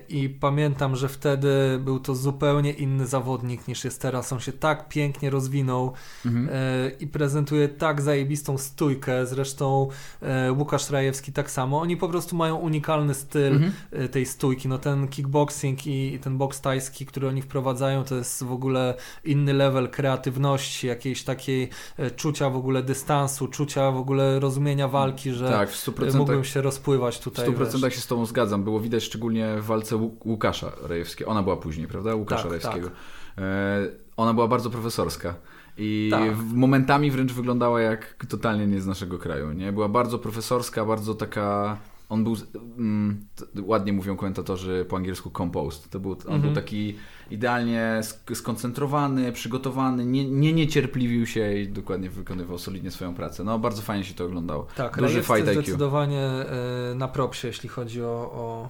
[0.09, 4.33] i pamiętam, że wtedy był to zupełnie inny zawodnik niż jest teraz.
[4.33, 5.93] On się tak pięknie rozwinął
[6.27, 6.49] Mhm.
[6.53, 9.27] e, i prezentuje tak zajebistą stójkę.
[9.27, 9.89] Zresztą
[10.23, 11.81] e, Łukasz Rajewski tak samo.
[11.81, 13.73] Oni po prostu mają unikalny styl Mhm.
[13.93, 14.69] e, tej stójki.
[14.69, 18.95] No ten kickboxing i, ten boks tajski, który oni wprowadzają, to jest w ogóle
[19.25, 25.33] inny level kreatywności, jakiejś takiej e, czucia w ogóle dystansu, czucia w ogóle rozumienia walki,
[25.33, 27.47] że Tak, w e, 100%, mógłbym się rozpływać w tutaj.
[27.49, 27.95] 100% wiesz.
[27.95, 28.65] się z Tobą zgadzam.
[28.65, 31.31] Było widać szczególnie w walce Łu- Łukasza Rajewskiego.
[31.31, 32.15] Ona była później, prawda?
[32.15, 32.91] Łukasza Tak, Rajewskiego.
[33.39, 35.35] E, ona była bardzo profesorska.
[35.77, 36.23] I Tak.
[36.55, 39.53] momentami wręcz wyglądała jak totalnie nie z naszego kraju.
[39.53, 39.73] Nie?
[39.73, 41.77] Była bardzo profesorska, bardzo taka.
[42.09, 42.37] On był,
[42.79, 43.27] mm,
[43.63, 45.89] ładnie mówią komentatorzy po angielsku composed.
[45.91, 46.41] To był, on Mhm.
[46.43, 46.97] był taki
[47.31, 53.45] idealnie sk- skoncentrowany, przygotowany, nie, nie niecierpliwił się i dokładnie wykonywał solidnie swoją pracę.
[53.45, 54.67] No bardzo fajnie się to oglądało.
[54.77, 55.53] Tak, Duży fight IQ.
[55.63, 58.69] zdecydowanie e, na propsie, jeśli chodzi o, o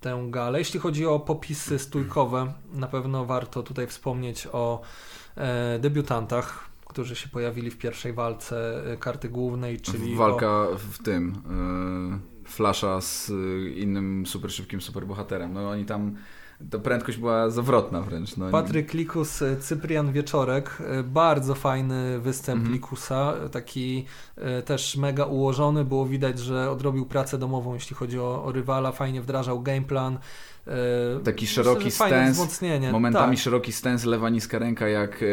[0.00, 0.58] tę galę.
[0.58, 4.80] Jeśli chodzi o popisy stójkowe, na pewno warto tutaj wspomnieć o
[5.36, 10.16] e, debiutantach, którzy się pojawili w pierwszej walce e, karty głównej, czyli...
[10.16, 10.78] Walka o...
[10.78, 11.42] w tym...
[12.10, 13.30] Yy, Flasha z
[13.76, 15.52] innym super szybkim superbohaterem.
[15.52, 16.16] No oni tam
[16.70, 18.36] to prędkość była zawrotna wręcz.
[18.36, 18.50] No.
[18.50, 22.72] Patryk Likus, e, Cyprian Wieczorek, e, bardzo fajny występ -hmm.
[22.72, 24.04] Likusa, taki
[24.36, 28.92] e, też mega ułożony, było widać, że odrobił pracę domową, jeśli chodzi o, o rywala,
[28.92, 30.18] fajnie wdrażał gameplan.
[31.24, 33.44] Taki szeroki stens, momentami tak.
[33.44, 35.24] szeroki stens, lewa niska ręka jak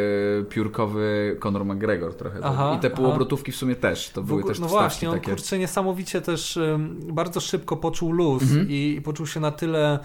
[0.50, 2.40] piórkowy Conor McGregor trochę.
[2.44, 5.32] Aha, I te półobrotówki w sumie też, to były też No właśnie, on takie...
[5.32, 6.60] kurczę niesamowicie też
[7.04, 8.70] bardzo szybko poczuł luz -hmm.
[8.70, 10.00] i, i poczuł się na tyle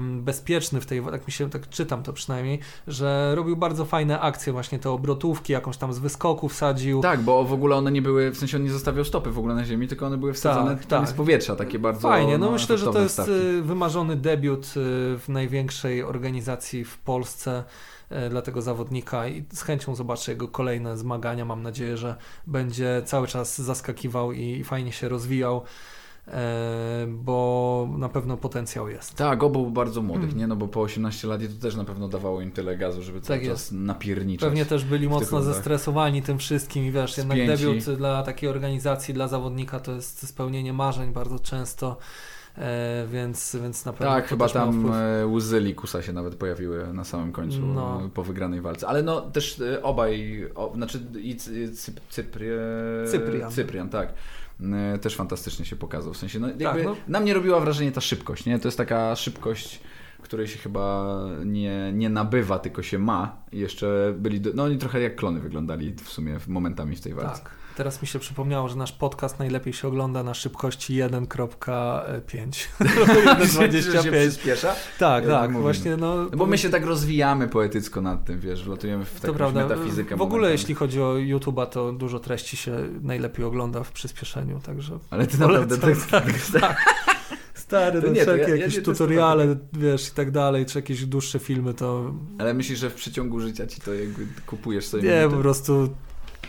[0.00, 4.52] bezpieczny w tej, tak mi się, tak czytam to przynajmniej, że robił bardzo fajne akcje,
[4.52, 7.00] właśnie te obrotówki, jakąś tam z wyskoku wsadził.
[7.00, 9.54] Tak, bo w ogóle one nie były, w sensie on nie zostawiał stopy w ogóle
[9.54, 11.08] na ziemi, tylko one były wsadzone tak, tak.
[11.08, 13.32] z powietrza, takie bardzo Fajnie, no, no myślę, że to jest stawki.
[13.32, 14.70] Y, wymarzony debiut y,
[15.18, 17.64] w największej organizacji w Polsce
[18.12, 21.44] y, dla tego zawodnika i z chęcią zobaczę jego kolejne zmagania.
[21.44, 22.16] Mam nadzieję, że
[22.46, 25.62] będzie cały czas zaskakiwał i fajnie się rozwijał.
[26.28, 29.14] E, bo na pewno potencjał jest.
[29.14, 30.38] Tak, obu bardzo młodych, mm.
[30.38, 30.46] nie?
[30.46, 33.38] No bo po 18 lat to też na pewno dawało im tyle gazu, żeby cały
[33.38, 33.72] tak czas jest.
[33.72, 34.48] napierniczać.
[34.48, 39.28] Pewnie też byli mocno zestresowani tym wszystkim i wiesz, jednak debiut dla takiej organizacji, dla
[39.28, 41.96] zawodnika to jest spełnienie marzeń bardzo często.
[42.58, 44.14] E, więc, więc na pewno.
[44.14, 48.10] Tak, chyba tam e, łzy Likusa się nawet pojawiły na samym końcu no.
[48.14, 48.88] po wygranej walce.
[48.88, 52.48] Ale no też e, obaj, o, znaczy i Cypri,
[53.10, 53.50] Cyprian.
[53.50, 54.14] Cyprian, tak
[55.00, 56.12] też fantastycznie się pokazał.
[56.14, 56.96] W sensie, no, tak, no.
[57.08, 58.58] na mnie robiła wrażenie ta szybkość, nie?
[58.58, 59.80] To jest taka szybkość,
[60.22, 63.36] której się chyba nie, nie nabywa, tylko się ma.
[63.52, 64.50] I jeszcze byli, do...
[64.54, 67.42] no oni trochę jak klony wyglądali w sumie momentami w tej walce.
[67.42, 67.50] Tak.
[67.76, 71.48] Teraz mi się przypomniało, że nasz podcast najlepiej się ogląda na szybkości 1.5.
[72.80, 74.10] 1.25.
[74.28, 74.74] przyspiesza?
[74.98, 75.52] Tak, ja tak.
[75.52, 79.52] Właśnie, no, no, bo my się tak rozwijamy poetycko nad tym, wiesz, wlatujemy w taką
[79.52, 80.16] metafizykę.
[80.16, 80.52] W ogóle momentami.
[80.52, 84.98] jeśli chodzi o YouTube'a, to dużo treści się najlepiej ogląda w przyspieszeniu, także...
[85.10, 86.24] Ale ty naprawdę tak, tak,
[86.60, 86.76] tak.
[87.54, 91.06] Stary, to no, nie, wszelkie ja, jakieś ja tutoriale, wiesz, i tak dalej, czy jakieś
[91.06, 92.14] dłuższe filmy, to...
[92.38, 95.08] Ale myślisz, że w przeciągu życia ci to jakby kupujesz sobie...
[95.08, 95.94] Nie, po prostu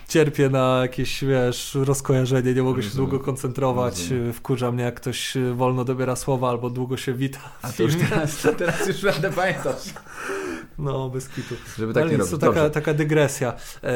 [0.08, 4.34] cierpię na jakieś, wiesz, rozkojarzenie, nie mogę się długo koncentrować, Rozumiem.
[4.34, 7.40] wkurza mnie, jak ktoś wolno dobiera słowa albo długo się wita.
[7.62, 9.94] A to już teraz, to teraz już będę pamiętać.
[10.78, 11.56] No, bez kitu.
[11.78, 12.32] Żeby tak nie robić.
[12.32, 13.54] To taka, taka dygresja.
[13.84, 13.94] E,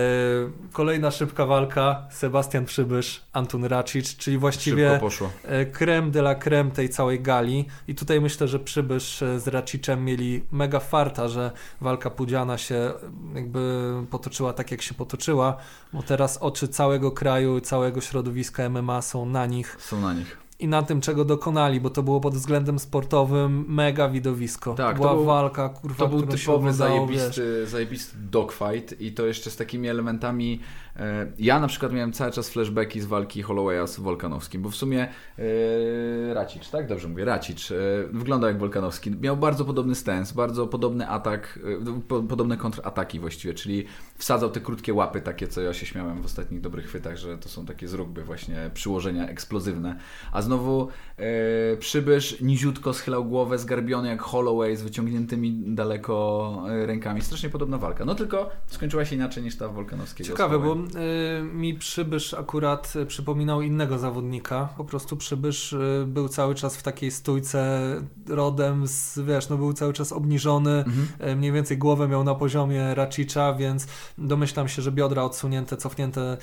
[0.73, 2.07] kolejna szybka walka.
[2.11, 4.99] Sebastian Przybysz, Antun Racic, czyli właściwie
[5.45, 7.65] e, creme de la creme tej całej gali.
[7.87, 11.51] I tutaj myślę, że Przybysz e, z Racicem mieli mega farta, że
[11.81, 12.91] walka Pudziana się
[13.35, 15.57] jakby potoczyła tak, jak się potoczyła,
[15.99, 19.77] bo teraz oczy całego kraju, całego środowiska MMA są na nich.
[19.79, 24.09] Są na nich i na tym, czego dokonali, bo to było pod względem sportowym mega
[24.09, 24.73] widowisko.
[24.73, 29.49] Tak, Była to był, walka, kurwa, To był typowy zajebisty, zajebisty dogfight i to jeszcze
[29.49, 30.59] z takimi elementami
[30.99, 34.75] E, ja na przykład miałem cały czas flashbacki z walki Hollowaya z Wolkanowskim, bo w
[34.75, 35.07] sumie
[35.39, 36.87] e, Racic, tak?
[36.87, 37.71] Dobrze mówię, Racic.
[37.71, 37.75] E,
[38.11, 39.11] wygląda jak Wolkanowski.
[39.11, 41.59] Miał bardzo podobny stens, bardzo podobny atak,
[42.07, 43.85] po, podobne kontrataki właściwie, czyli
[44.19, 47.49] wsadzał te krótkie łapy, takie co ja się śmiałem w ostatnich dobrych chwytach, że to
[47.49, 49.99] są takie z rugby właśnie przyłożenia eksplozywne.
[50.31, 57.21] A znowu e, przybysz niziutko schylał głowę, zgarbiony jak Holloway z wyciągniętymi daleko rękami.
[57.21, 58.05] Strasznie podobna walka.
[58.05, 60.29] No tylko skończyła się inaczej niż ta Wolkanowskiego.
[60.29, 64.69] Ciekawe, bo Y, mi Przybysz akurat przypominał innego zawodnika.
[64.77, 67.79] Po prostu Przybysz y, był cały czas w takiej stójce
[68.27, 71.29] rodem z, wiesz, no był cały czas obniżony, mhm.
[71.31, 73.87] Y, mniej więcej głowę miał na poziomie Racicza, więc
[74.17, 76.37] domyślam się, że biodra odsunięte, cofnięte,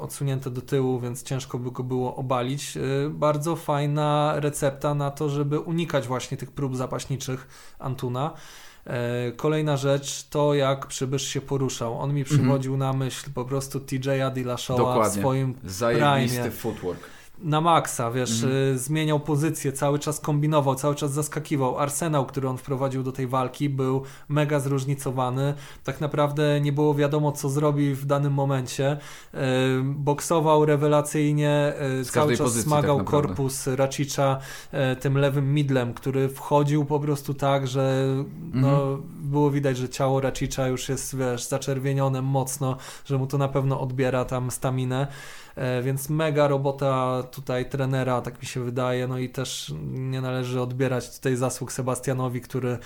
[0.00, 2.78] odsunięte do tyłu, więc ciężko by go było obalić.
[3.10, 8.34] Bardzo fajna recepta na to, żeby unikać właśnie tych prób zapaśniczych Antuna.
[8.86, 11.98] E, kolejna rzecz to jak przybysz się poruszał.
[11.98, 12.38] On mi mhm.
[12.38, 16.50] przywodził na myśl po prostu TJ'a Dillashawa w swoim Zajebisty prime.
[16.50, 17.13] footwork
[17.44, 18.74] na maksa, wiesz, mhm.
[18.74, 21.78] Y, zmieniał pozycję, cały czas kombinował, cały czas zaskakiwał.
[21.78, 25.54] Arsenał, który on wprowadził do tej walki, był mega zróżnicowany.
[25.84, 28.98] Tak naprawdę nie było wiadomo, co zrobi w danym momencie.
[29.34, 29.38] Y,
[29.84, 34.38] boksował rewelacyjnie, y, cały czas pozycji, smagał tak korpus Racicza
[35.00, 38.06] tym lewym midlem, który wchodził po prostu tak, że
[38.52, 39.02] no, mhm.
[39.22, 43.80] było widać, że ciało Racicza już jest, wiesz, zaczerwienione mocno, że mu to na pewno
[43.80, 45.06] odbiera tam staminę.
[45.56, 50.60] E, więc mega robota tutaj trenera, tak mi się wydaje, no i też nie należy
[50.60, 52.78] odbierać tutaj zasług Sebastianowi, który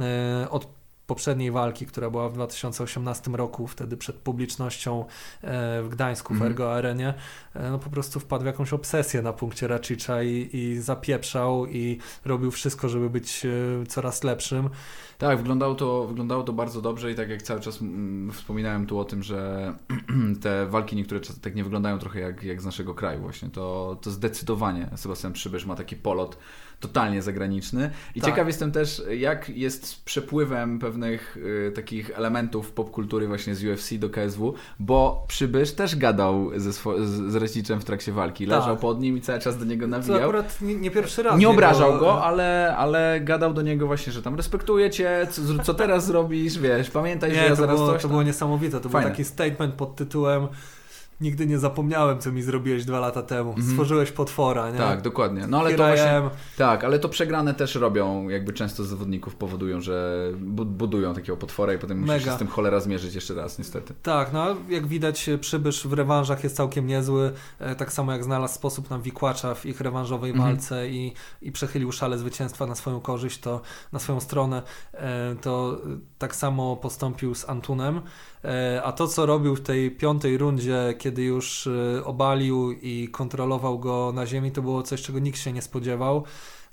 [0.00, 0.77] e, od
[1.08, 5.04] poprzedniej walki, która była w 2018 roku, wtedy przed publicznością
[5.42, 6.52] e, w Gdańsku w Mhm.
[6.52, 7.14] Ergo Arenie,
[7.54, 11.98] e, no po prostu wpadł w jakąś obsesję na punkcie Rachicza i, i zapieprzał i
[12.24, 14.70] robił wszystko, żeby być e, coraz lepszym.
[15.18, 18.98] Tak, wyglądało to, wyglądało to bardzo dobrze i tak jak cały czas mm, wspominałem tu
[18.98, 19.74] o tym, że
[20.42, 23.98] te walki niektóre czasy tak nie wyglądają trochę jak, jak z naszego kraju właśnie, to,
[24.02, 26.38] to zdecydowanie Sebastian Przybysz ma taki polot
[26.80, 28.30] totalnie zagraniczny i Tak.
[28.30, 33.92] ciekaw jestem też jak jest z przepływem pewnych y, takich elementów popkultury właśnie z UFC
[33.98, 38.58] do KSW, bo Przybysz też gadał ze swo- z, z w trakcie walki, Tak.
[38.58, 40.20] leżał pod nim i cały czas do niego To nawijał.
[40.22, 41.38] akurat nie, nie pierwszy raz.
[41.40, 45.74] Nie obrażał go, ale, ale gadał do niego właśnie, że tam respektuję cię, co, co
[45.74, 48.10] teraz zrobisz, wiesz, pamiętaj, że Nie, ja to, zaraz było, coś to tam...
[48.10, 48.80] było niesamowite.
[48.80, 49.06] To Fajne.
[49.08, 50.48] był taki statement pod tytułem
[51.20, 53.50] Nigdy nie zapomniałem, co mi zrobiłeś dwa lata temu.
[53.50, 53.68] Mhm.
[53.68, 54.78] Stworzyłeś potwora, nie?
[54.78, 55.46] Tak, dokładnie.
[55.46, 56.22] No ale to właśnie,
[56.58, 61.72] tak, ale to przegrane też robią, jakby często zawodników powodują, że bu- budują takiego potwora
[61.74, 63.94] i potem musisz się z tym cholera zmierzyć jeszcze raz, niestety.
[64.02, 68.54] Tak, no jak widać Przybysz w rewanżach jest całkiem niezły, e, tak samo jak znalazł
[68.54, 70.48] sposób na wikłacza w ich rewanżowej Mhm.
[70.56, 71.12] walce i,
[71.42, 73.60] i przechylił szale zwycięstwa na swoją korzyść, to
[73.92, 74.62] na swoją stronę,
[74.94, 75.80] e, to
[76.18, 78.00] tak samo postąpił z Antunem,
[78.84, 84.12] a to co robił w tej piątej rundzie, kiedy już e, obalił i kontrolował go
[84.14, 86.24] na ziemi, to było coś, czego nikt się nie spodziewał.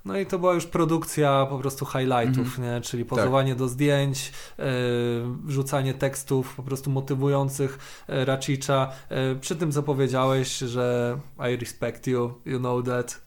[0.06, 2.82] No i to była już produkcja po prostu highlightów, nie?
[2.82, 4.64] czyli pozowanie do zdjęć, e,
[5.46, 8.92] wrzucanie tekstów po prostu motywujących e, Rachicza.
[9.10, 11.18] E, przy tym co powiedziałeś, że
[11.54, 13.22] I respect you, you know that,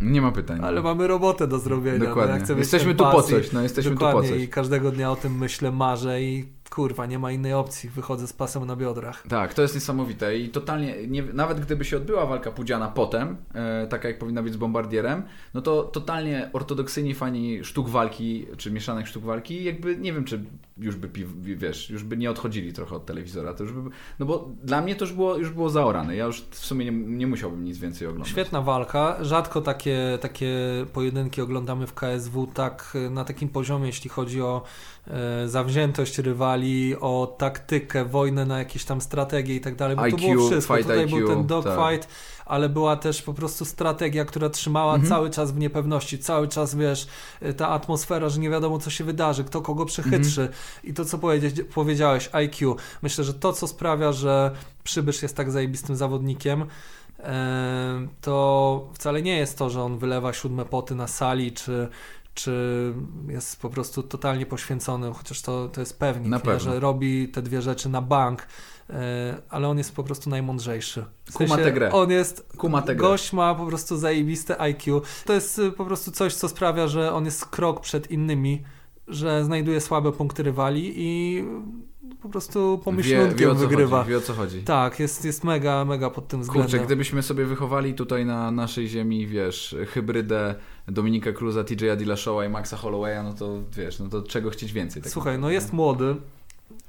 [0.00, 0.60] Nie ma pytań.
[0.62, 1.98] ale mamy robotę do zrobienia.
[1.98, 2.34] No, Dokładnie.
[2.34, 4.40] mieć Jesteśmy tu po coś, no jesteśmy tu po Dokładnie coś.
[4.42, 7.90] i każdego dnia o tym myślę, marzę i kurwa, nie ma innej opcji.
[7.90, 9.24] Wychodzę z pasem na biodrach.
[9.28, 13.86] Tak, to jest niesamowite i totalnie, nie, nawet gdyby się odbyła walka Pudziana potem, e,
[13.86, 15.22] taka jak powinna być z Bombardierem,
[15.54, 20.44] no to totalnie ortodoksyjni fani sztuk walki, czy mieszanych sztuk walki, jakby nie wiem, czy
[20.78, 21.08] już by,
[21.56, 24.96] wiesz, już by nie odchodzili trochę od telewizora, to już by, no bo dla mnie
[24.96, 28.08] to już było, już było zaorane, ja już w sumie nie, nie musiałbym nic więcej
[28.08, 28.30] oglądać.
[28.30, 29.16] Świetna walka.
[29.20, 30.56] Rzadko takie, takie
[30.92, 34.62] pojedynki oglądamy w KSW tak e, na takim poziomie, jeśli chodzi o
[35.06, 36.61] e, zawziętość rywali,
[37.00, 39.96] o taktykę, wojnę na jakieś tam strategie i tak dalej.
[39.96, 40.76] Bo IQ, było wszystko.
[40.76, 41.46] Tutaj IQ, był ten tak.
[41.46, 42.08] dogfight,
[42.46, 45.08] ale była też po prostu strategia, która trzymała Mhm.
[45.08, 46.18] cały czas w niepewności.
[46.18, 47.06] Cały czas, wiesz,
[47.40, 50.42] e, ta atmosfera, że nie wiadomo, co się wydarzy, kto kogo przechytrzy.
[50.42, 50.58] Mhm.
[50.84, 52.76] I to, co powiedziałeś, powiedziałeś, IQ.
[53.02, 54.50] Myślę, że to, co sprawia, że
[54.84, 56.64] Przybysz jest tak zajebistym zawodnikiem,
[57.18, 61.88] e, to wcale nie jest to, że on wylewa siódme poty na sali, czy,
[62.34, 62.94] czy
[63.28, 66.60] jest po prostu totalnie poświęcony, chociaż to, to jest pewnik, Na nie?
[66.60, 68.46] że robi te dwie rzeczy na bank,
[68.90, 71.04] e, ale on jest po prostu najmądrzejszy.
[71.24, 71.92] W Kuma tę grę.
[71.92, 73.08] On jest, Kuma tę grę.
[73.08, 75.02] gość ma po prostu zajebiste IQ.
[75.24, 78.62] To jest y, po prostu coś, co sprawia, że on jest krok przed innymi,
[79.08, 81.44] że znajduje słabe punkty rywali i
[82.22, 83.98] po prostu pomyślunkiem wie, co wygrywa.
[83.98, 84.62] Chodzi, wie o co chodzi.
[84.62, 86.70] Tak, jest, jest mega, mega pod tym względem.
[86.70, 90.54] Kurczę, gdybyśmy sobie wychowali tutaj na naszej ziemi, wiesz, hybrydę
[90.88, 95.02] Dominika Cruza, TJ'a Dillashawa i Maxa Hollowaya, no to wiesz, no to czego chcieć więcej?
[95.02, 96.16] tak Słuchaj, no jest młody,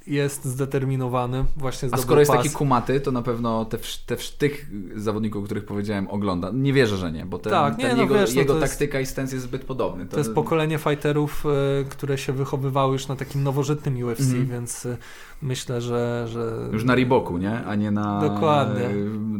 [0.07, 2.43] jest zdeterminowany, właśnie A skoro jest pas.
[2.43, 6.51] taki kumaty, to na pewno te, te, tych zawodników, o których powiedziałem, ogląda.
[6.53, 8.59] Nie wierzę, że nie, bo ten, Tak, nie, ten no jego, wiesz, no jego to
[8.59, 10.05] jest- taktyka i stens jest zbyt podobny.
[10.05, 11.45] To jest pokolenie fighterów,
[11.81, 14.47] y, które się wychowywały już na takim nowożytnym UFC, Mhm.
[14.47, 14.97] więc y,
[15.41, 16.69] myślę, że, że...
[16.71, 17.65] Już na Riboku, nie?
[17.65, 18.85] A nie na Dokładnie.
[18.85, 18.91] e,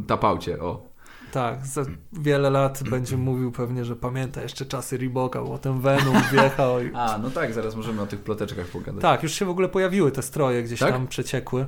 [0.07, 0.92] tapaucie, o.
[1.33, 1.81] Tak, za
[2.11, 6.83] wiele lat będzie mówił pewnie, że pamięta jeszcze czasy Reeboka, bo ten Venom wjechał.
[6.83, 6.91] I...
[6.95, 9.01] A, no tak, zaraz możemy o tych ploteczkach pogadać.
[9.01, 10.91] Tak, już się w ogóle pojawiły te stroje, gdzieś Tak?
[10.91, 11.65] tam przeciekły.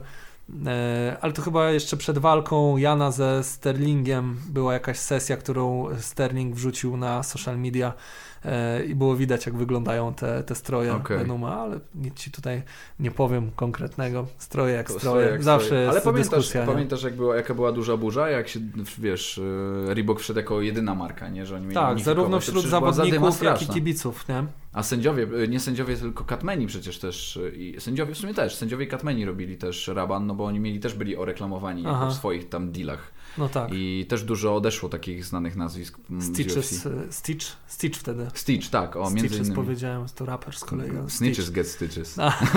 [0.65, 6.55] E, ale to chyba jeszcze przed walką Jana ze Sterlingiem była jakaś sesja, którą Sterling
[6.55, 7.93] wrzucił na social media
[8.87, 11.17] i było widać, jak wyglądają te, te stroje Okej.
[11.17, 12.63] Venuma, ale nic ci tutaj
[12.99, 14.27] nie powiem konkretnego.
[14.37, 16.65] Stroje jak To stroje, jak zawsze jest Ale pamiętasz, dyskusja.
[16.65, 18.59] pamiętasz jak była, jaka była duża burza, jak się,
[18.97, 19.37] wiesz,
[19.89, 21.45] e, Reebok wszedł jako jedyna marka, nie?
[21.45, 24.43] Że oni mieli Tak, zarówno wśród zawodników, jak i kibiców, nie?
[24.73, 28.55] A sędziowie, e, nie sędziowie, tylko katmeni przecież też, e, i sędziowie w sumie też,
[28.55, 32.71] sędziowie katmeni robili też raban, no bo oni mieli też byli oreklamowani w swoich tam
[32.71, 33.11] dealach.
[33.37, 33.69] No tak.
[33.73, 38.27] I też dużo odeszło takich znanych nazwisk Stitches, e, Stitch, Stitch wtedy.
[38.33, 39.55] Stitch, tak, o, między Stitches innymi.
[39.55, 40.91] powiedziałem, to raper z kolei.
[41.07, 42.07] Snitches get stitches.
[42.11, 42.53] Stitch.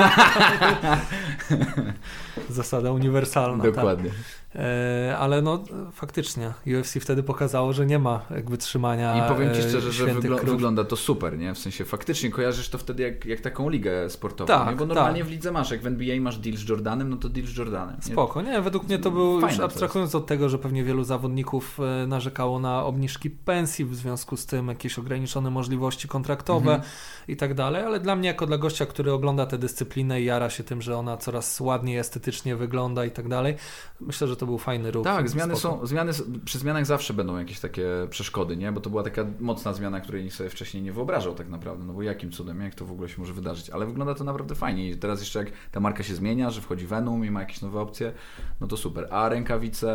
[2.50, 3.64] Zasada uniwersalna.
[3.64, 4.10] Dokładnie.
[4.10, 4.18] Tak.
[4.54, 9.26] E, ale no faktycznie UFC wtedy pokazało, że nie ma jakby trzymania.
[9.26, 11.54] I powiem Ci szczerze, że wygl- wygląda to super, nie?
[11.54, 14.76] W sensie faktycznie kojarzysz to wtedy jak, jak taką ligę sportową, Tak, nie?
[14.76, 15.28] Bo normalnie tak.
[15.28, 17.96] w lidze masz, jak w NBA masz deal z Jordanem, no to deal z Jordanem.
[18.06, 18.12] Nie?
[18.12, 18.60] Spoko, nie?
[18.60, 22.58] Według mnie to był, Fajne już abstrahując od tego, że pewnie wielu zawodników e, narzekało
[22.60, 26.82] na obniżki pensji w związku z tym, jakieś ograniczone możliwości kontraktowe Mhm.
[27.28, 30.50] i tak dalej, ale dla mnie jako dla gościa, który ogląda tę dyscyplinę i jara
[30.50, 33.56] się tym, że ona coraz ładniej estetycznie wygląda i tak dalej,
[34.00, 35.04] myślę, że to był fajny ruch.
[35.04, 35.78] Tak, zmiany Spoko.
[35.78, 36.12] są, zmiany,
[36.44, 38.72] przy zmianach zawsze będą jakieś takie przeszkody, nie?
[38.72, 41.92] Bo to była taka mocna zmiana, której nikt sobie wcześniej nie wyobrażał tak naprawdę, no
[41.92, 44.90] bo jakim cudem, jak to w ogóle się może wydarzyć, ale wygląda to naprawdę fajnie
[44.90, 47.80] i teraz jeszcze jak ta marka się zmienia, że wchodzi Venom i ma jakieś nowe
[47.80, 48.12] opcje,
[48.60, 49.08] no to super.
[49.10, 49.88] A rękawice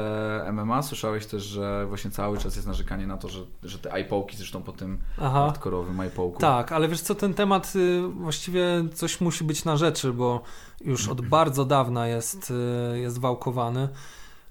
[0.54, 4.38] MMA, słyszałeś też, że właśnie cały czas jest narzekanie na to, że, że te iPołki,
[4.38, 5.30] zresztą po tym Aha.
[5.30, 6.40] hardkorowym iPołku.
[6.40, 10.42] Tak, ale wiesz co, ten temat y, właściwie coś musi być na rzeczy, bo
[10.82, 12.54] już od bardzo dawna jest,
[12.96, 13.90] y, jest wałkowany,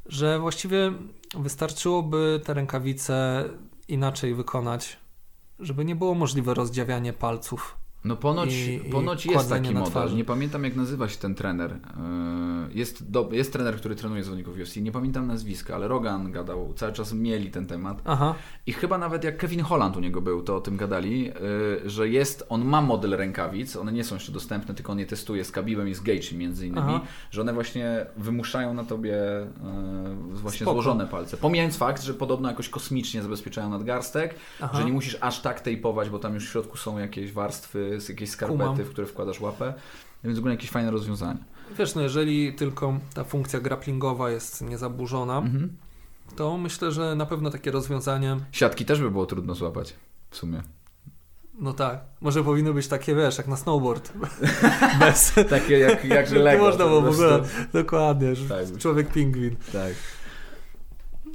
[0.06, 0.92] że właściwie
[1.34, 3.44] wystarczyłoby te rękawice
[3.88, 4.96] inaczej wykonać,
[5.58, 7.81] żeby nie było możliwe rozdziawianie palców.
[8.04, 10.14] No ponoć, I- i ponoć jest kładzenie taki model.
[10.16, 11.70] Nie pamiętam jak nazywa się ten trener.
[11.70, 14.76] Yy, Jest, do, jest trener, który trenuje zawodników UFC.
[14.76, 16.72] Nie pamiętam nazwiska, ale Rogan gadał.
[16.76, 18.02] Cały czas mieli ten temat.
[18.04, 18.34] Aha,
[18.66, 22.08] I chyba nawet jak Kevin Holland u niego był, to o tym gadali, yy, że
[22.08, 25.50] jest, on ma model rękawic, one nie są jeszcze dostępne, tylko on je testuje z
[25.50, 27.00] Kabibem i z Gaethje między innymi, Aha.
[27.30, 30.72] że one właśnie wymuszają na tobie yy, właśnie Spoko.
[30.72, 31.36] złożone palce.
[31.36, 34.78] Pomijając fakt, że podobno jakoś kosmicznie zabezpieczają nadgarstek, Aha.
[34.78, 38.30] że nie musisz aż tak tejpować, bo tam już w środku są jakieś warstwy, jakieś
[38.30, 38.76] skarpety, Kumam.
[38.76, 39.74] w które wkładasz łapę,
[40.24, 41.38] więc w ogóle jakieś fajne rozwiązanie.
[41.78, 45.76] wiesz, no jeżeli tylko ta funkcja grapplingowa jest niezaburzona, Mhm.
[46.36, 49.94] to myślę, że na pewno takie rozwiązanie, Siatki też by było trudno złapać,
[50.30, 50.62] w sumie.
[51.58, 54.12] no tak, może powinno być takie, wiesz, jak na snowboard.
[55.00, 55.32] Bez...
[55.50, 56.64] Takie jak, jak Lego.
[56.64, 57.40] można było w ogóle,
[57.72, 58.78] dokładnie, Tak.
[58.78, 59.56] człowiek pingwin.
[59.72, 59.92] Tak.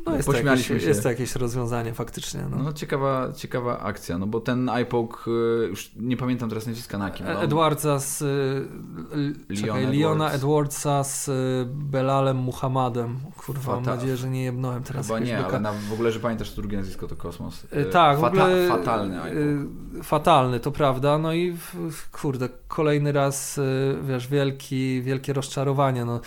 [0.08, 0.88] No jest, to jakieś, Pośmialiśmy się.
[0.88, 2.41] jest to jakieś rozwiązanie faktycznie.
[2.51, 2.58] No.
[2.64, 7.12] No ciekawa, ciekawa akcja, no bo ten iPoke, y, już nie pamiętam teraz nazwiska na
[7.12, 7.26] kim.
[7.26, 7.41] No.
[7.43, 9.99] Edwardsa z y, l- Leon czekaj, Edwards.
[9.99, 11.34] Leona Edwardsa z y,
[11.74, 13.18] Belalem Muhammadem.
[13.38, 16.20] Kurwa, mam Fata- nadzieję, że nie jebnąłem teraz Chyba nie, ale na, w ogóle, że
[16.20, 17.68] pamiętasz, drugie nazwisko to Kosmos.
[17.91, 20.03] Tak, w fata- ogóle Fatalny iPoke.
[20.03, 21.18] fatalny, to prawda.
[21.18, 23.60] No i w- w- kurde, kolejny raz,
[24.03, 26.05] wiesz, wielki, wielkie rozczarowanie.
[26.05, 26.20] No,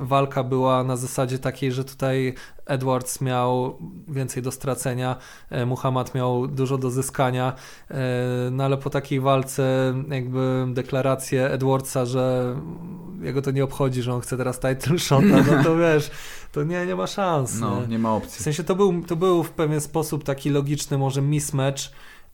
[0.00, 2.34] walka była na zasadzie takiej, że tutaj
[2.66, 5.16] Edwards miał więcej do stracenia,
[5.50, 7.52] e, Muhammad miał dużo do zyskania,
[7.90, 7.96] e,
[8.50, 12.56] no ale po takiej walce jakby deklarację Edwardsa, że
[13.22, 16.10] jego to nie obchodzi, że on chce teraz title shota, no to wiesz,
[16.52, 17.60] to nie, nie ma szans.
[17.60, 17.86] No, nie?
[17.86, 18.44] nie ma W opcji.
[18.44, 21.82] sensie to był, to był w pewien sposób taki logiczny może mismatch,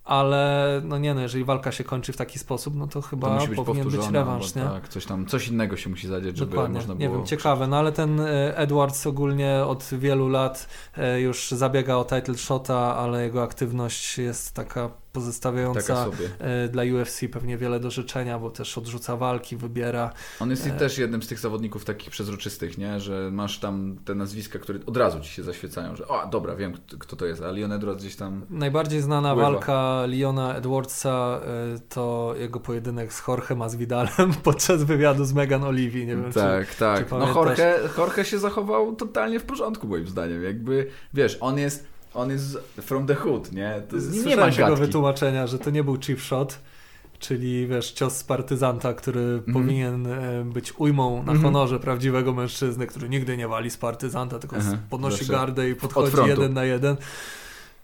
[0.09, 3.35] ale no nie no, jeżeli walka się kończy w taki sposób, no to To chyba
[3.35, 4.63] musi być powinien być rewanż, nie?
[4.63, 7.19] Tak, coś tam, coś innego się musi zadzieć, żeby Dokładnie, można nie było...
[7.19, 12.05] wiem, ciekawe, no ale ten e, Edwards ogólnie od wielu lat e, już zabiega o
[12.05, 16.07] title shota, ale jego aktywność jest taka pozostawiająca
[16.39, 20.13] e, dla UFC pewnie wiele do życzenia, bo też odrzuca walki, wybiera.
[20.41, 20.71] On jest E.
[20.71, 23.01] też jednym z tych zawodników takich przezroczystych, nie?
[23.01, 26.73] Że masz tam te nazwiska, które od razu ci się zaświecają, że o, dobra, wiem
[26.99, 28.47] kto, to jest, a Leon Edwards gdzieś tam...
[28.51, 29.51] Najbardziej znana Pływa.
[29.51, 36.07] walka Leona Edwardsa e, to jego pojedynek z Jorge Masvidalem podczas wywiadu z Megan Olivi,
[36.07, 36.39] nie wiem czy...
[36.39, 36.99] tak, tak.
[36.99, 37.59] czy no pamiętasz?
[37.59, 40.45] Jorge, Jorge się zachował totalnie w porządku, moim zdaniem.
[40.45, 41.87] Jakby, wiesz, on jest,
[42.19, 43.83] on jest from the hood, nie?
[43.89, 46.59] To nie Słyszałem ma tego wytłumaczenia, że to nie był cheap shot,
[47.19, 51.43] czyli wiesz, cios z partyzanta, który powinien e, być ujmą na Mhm.
[51.43, 55.75] honorze prawdziwego mężczyzny, który nigdy nie wali z partyzanta, tylko Aha, podnosi zawsze gardę i
[55.75, 56.97] podchodzi jeden na jeden.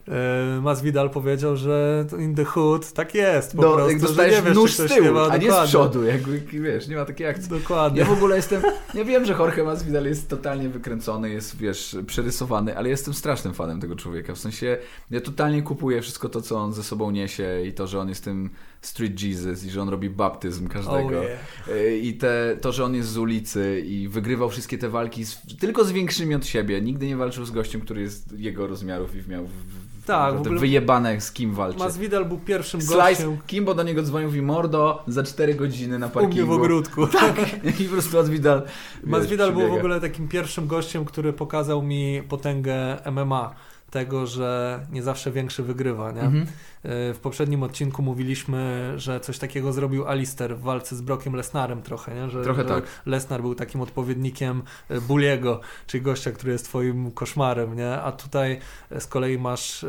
[0.08, 4.06] E, Masvidal powiedział, że to in the hood tak jest po No, prostu, jak że
[4.06, 5.68] dostajesz nie wiesz, nóż z tyłu, nie ma a nie z dokładnie.
[5.68, 7.48] przodu, jakby, wiesz, nie ma takiej akcji.
[7.50, 8.00] Dokładnie.
[8.00, 8.62] Ja w ogóle jestem,
[8.94, 13.80] ja wiem, że Jorge Masvidal jest totalnie wykręcony, jest, wiesz, przerysowany, ale jestem strasznym fanem
[13.80, 14.34] tego człowieka.
[14.34, 14.78] W sensie,
[15.10, 18.24] ja totalnie kupuję wszystko to, co on ze sobą niesie i to, że on jest
[18.24, 18.50] tym
[18.80, 21.18] street Jesus i że on robi baptyzm każdego.
[21.18, 21.68] Oh, yeah.
[21.68, 25.40] Y, I te, to, że on jest z ulicy i wygrywał wszystkie te walki z,
[25.60, 26.80] tylko z większymi od siebie.
[26.80, 30.60] Nigdy nie walczył z gościem, który jest jego rozmiarów i miał w, Tak, w ogóle-
[30.60, 31.78] wyjebane z kim walczy.
[31.78, 36.06] Masvidal był pierwszym Slice, gościem Kimbo do niego dzwonił i mordo za 4 godziny na
[36.06, 36.52] u mnie w parkingu.
[36.52, 37.06] ogródku.
[37.20, 37.36] Tak,
[37.80, 38.62] i po prostu Masvidal
[39.04, 43.54] Masvidal był w ogóle takim pierwszym gościem, który pokazał mi potęgę MMA.
[43.94, 46.12] Tego, że nie zawsze większy wygrywa.
[46.12, 46.20] Nie?
[46.20, 46.46] Mhm.
[46.84, 52.14] W poprzednim odcinku mówiliśmy, że coś takiego zrobił Alister w walce z Brockiem Lesnarem trochę,
[52.14, 52.30] nie?
[52.30, 52.84] Że, Trochę że tak.
[53.06, 57.90] Lesnar był takim odpowiednikiem e, Bulliego, czyli gościa, który jest twoim koszmarem, nie?
[57.90, 58.58] A tutaj
[58.90, 59.88] e, z kolei masz e,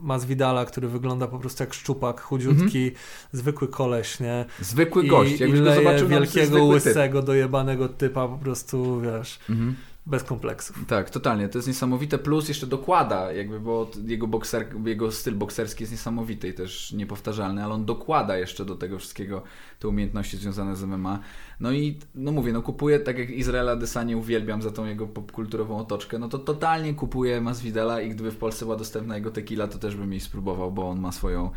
[0.00, 2.90] Masvidala, który wygląda po prostu jak szczupak, chudziutki,
[3.32, 4.44] zwykły koleś, nie?
[4.60, 6.86] Zwykły I, gość, i jakbyś go leje zobaczył na wielkiego, zwykły typ.
[6.86, 9.38] łysego, dojebanego typa po prostu, wiesz.
[9.50, 9.74] Mhm.
[10.08, 10.86] Bez kompleksów.
[10.86, 11.48] Tak, totalnie.
[11.48, 12.18] To jest niesamowite.
[12.18, 17.64] Plus jeszcze dokłada, jakby, bo jego, bokser, jego styl bokserski jest niesamowity i też niepowtarzalny,
[17.64, 19.42] ale on dokłada jeszcze do tego wszystkiego
[19.78, 21.18] te umiejętności związane z MMA.
[21.60, 25.78] No i, no mówię, no kupuję, tak jak Izraela Desanie uwielbiam za tą jego popkulturową
[25.78, 29.78] otoczkę, no to totalnie kupuję Masvidala i gdyby w Polsce była dostępna jego tequila, to
[29.78, 31.50] też bym jej spróbował, bo on ma swoją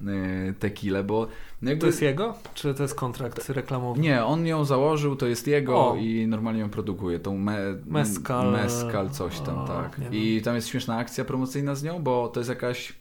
[0.00, 1.26] y, tequilę, bo...
[1.62, 1.80] No jakby...
[1.80, 2.34] To jest jego?
[2.54, 4.00] Czy to jest kontrakt reklamowy?
[4.00, 5.96] Nie, on ją założył, to jest jego o.
[5.96, 7.58] i normalnie ją produkuje, tą me...
[7.86, 8.52] Meskal.
[8.52, 10.00] Meskal coś tam, o, tak.
[10.10, 12.92] I tam jest śmieszna akcja promocyjna z nią, bo to jest jakaś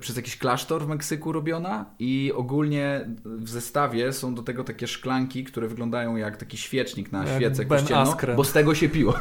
[0.00, 5.44] przez jakiś klasztor w Meksyku robiona i ogólnie w zestawie są do tego takie szklanki,
[5.44, 9.14] które wyglądają jak taki świecznik na świecę kościelną, bo z tego się piło.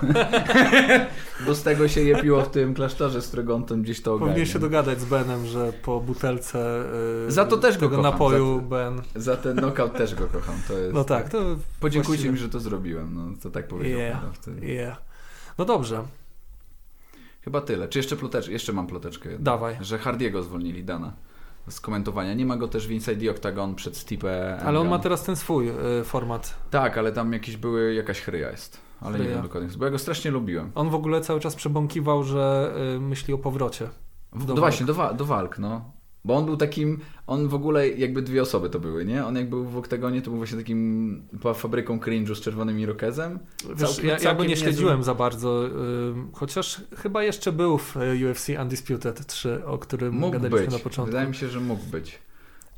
[1.45, 4.13] bo z tego się je piło w tym klasztorze, z którego on tam gdzieś to
[4.13, 4.33] ogarnia.
[4.33, 6.83] Powinien się dogadać z Benem, że po butelce
[7.25, 8.03] yy, za to też go kocham.
[8.03, 9.01] napoju za, Ben...
[9.15, 10.55] Za ten knockout też go kocham.
[10.67, 11.29] To jest, no tak.
[11.29, 11.37] To
[11.79, 12.31] Podziękujcie właściwie...
[12.31, 13.13] mi, że to zrobiłem.
[13.13, 13.99] No, to tak powiedział.
[13.99, 14.21] Yeah,
[14.61, 15.01] yeah.
[15.57, 16.03] No dobrze.
[17.41, 17.87] Chyba tyle.
[17.87, 18.51] Czy jeszcze ploteczkę?
[18.51, 19.29] Jeszcze mam ploteczkę.
[19.39, 19.77] Dawaj.
[19.81, 21.13] Że Hardiego zwolnili Dana
[21.69, 22.33] z komentowania.
[22.33, 24.57] Nie ma go też w Inside Octagon przed Stipe.
[24.65, 26.55] Ale on ma teraz ten swój y, format.
[26.69, 28.79] Tak, ale tam jakieś były, jakaś chryja jest.
[29.01, 29.29] Ale chryja.
[29.29, 30.71] nie wiem dokładnie, bo ja go strasznie lubiłem.
[30.75, 33.89] On w ogóle cały czas przebąkiwał, że y, myśli o powrocie.
[34.33, 35.91] Do no właśnie, do, wa do walk, no.
[36.25, 39.25] Bo on był takim, on w ogóle jakby dwie osoby to były, nie?
[39.25, 41.21] On jak był w Oktagonie, to był właśnie takim
[41.55, 43.39] fabryką cringe'u z czerwonym irokezem.
[43.75, 45.69] Wiesz, ja, ja go nie śledziłem za bardzo,
[46.33, 47.95] chociaż chyba jeszcze był w
[48.31, 50.71] UFC Undisputed 3, o którym mógł gadaliśmy być.
[50.73, 51.11] na początku.
[51.11, 52.19] Wydaje mi się, że mógł być.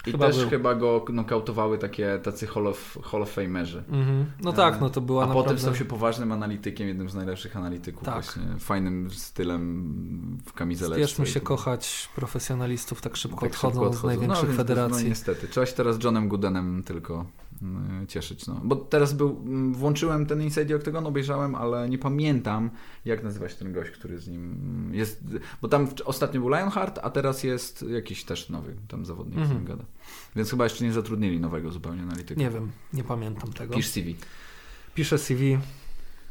[0.08, 0.50] I chyba też był.
[0.50, 3.84] chyba go nokautowały takie tacy Hall of, Hall of Famerzy.
[3.92, 4.24] Mm-hmm.
[4.42, 5.50] No e, tak, no to była A naprawdę...
[5.50, 8.14] potem stał się poważnym analitykiem, jednym z najlepszych analityków tak.
[8.14, 8.44] właśnie.
[8.60, 11.08] Fajnym stylem w kamizeleczce.
[11.08, 15.04] Spieszmy się kochać profesjonalistów tak szybko tak odchodzą, szybko odchodzą z największych no, federacji.
[15.04, 15.48] No niestety.
[15.48, 17.26] Trzeba się teraz Johnem Goodenem tylko
[18.08, 18.48] cieszyć.
[18.48, 18.62] No.
[18.64, 22.70] Bo teraz był, mm, włączyłem ten Inside Octagon, obejrzałem, ale nie pamiętam,
[23.06, 25.24] jak nazywa się ten gość, który z nim jest.
[25.62, 29.52] Bo tam ostatnio był Lionheart, a teraz jest jakiś też nowy tam zawodnik, mm -hmm.
[29.52, 29.78] z nim mhm.
[29.78, 29.90] gada.
[30.36, 32.42] Więc chyba jeszcze nie zatrudnili nowego zupełnie analityka.
[32.42, 33.76] Nie wiem, nie pamiętam tego.
[33.76, 34.16] Pisz CV.
[34.96, 35.58] Piszę CV.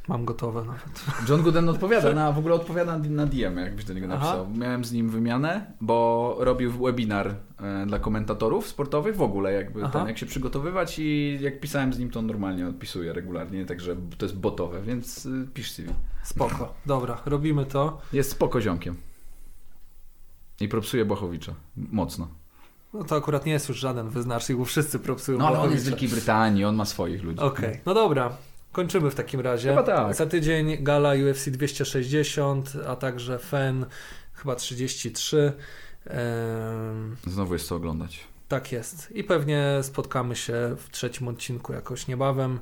[0.09, 1.05] Mam gotowe nawet.
[1.29, 4.41] John Gooden odpowiada, na, w ogóle odpowiada na DM, jakbyś do niego napisał.
[4.41, 4.51] Aha.
[4.59, 10.07] Miałem z nim wymianę, bo robił webinar e, dla komentatorów sportowych w ogóle, jakby ten,
[10.07, 14.25] jak się przygotowywać i jak pisałem z nim, to on normalnie odpisuje regularnie, także to
[14.25, 15.93] jest botowe, więc y, pisz CV.
[16.23, 18.01] Spoko, dobra, robimy to.
[18.13, 18.97] Jest spoko ziomkiem.
[20.61, 21.55] I propsuje Błachowicza.
[21.77, 22.29] Mocno.
[22.95, 25.85] No to akurat nie jest już żaden wyznacznik, bo wszyscy propsują No ale on jest
[25.85, 27.41] z Wielkiej Brytanii, on ma swoich ludzi.
[27.41, 27.81] Okej, okay.
[27.87, 28.33] no dobra.
[28.73, 29.69] Kończymy w takim razie.
[29.69, 30.15] Chyba tak.
[30.15, 33.87] Za tydzień gala UFC 260, a także FEN
[34.35, 35.53] chyba 33.
[37.27, 38.21] Znowu jest co oglądać.
[38.49, 39.11] Tak jest.
[39.11, 42.59] I pewnie spotkamy się w trzecim odcinku jakoś niebawem.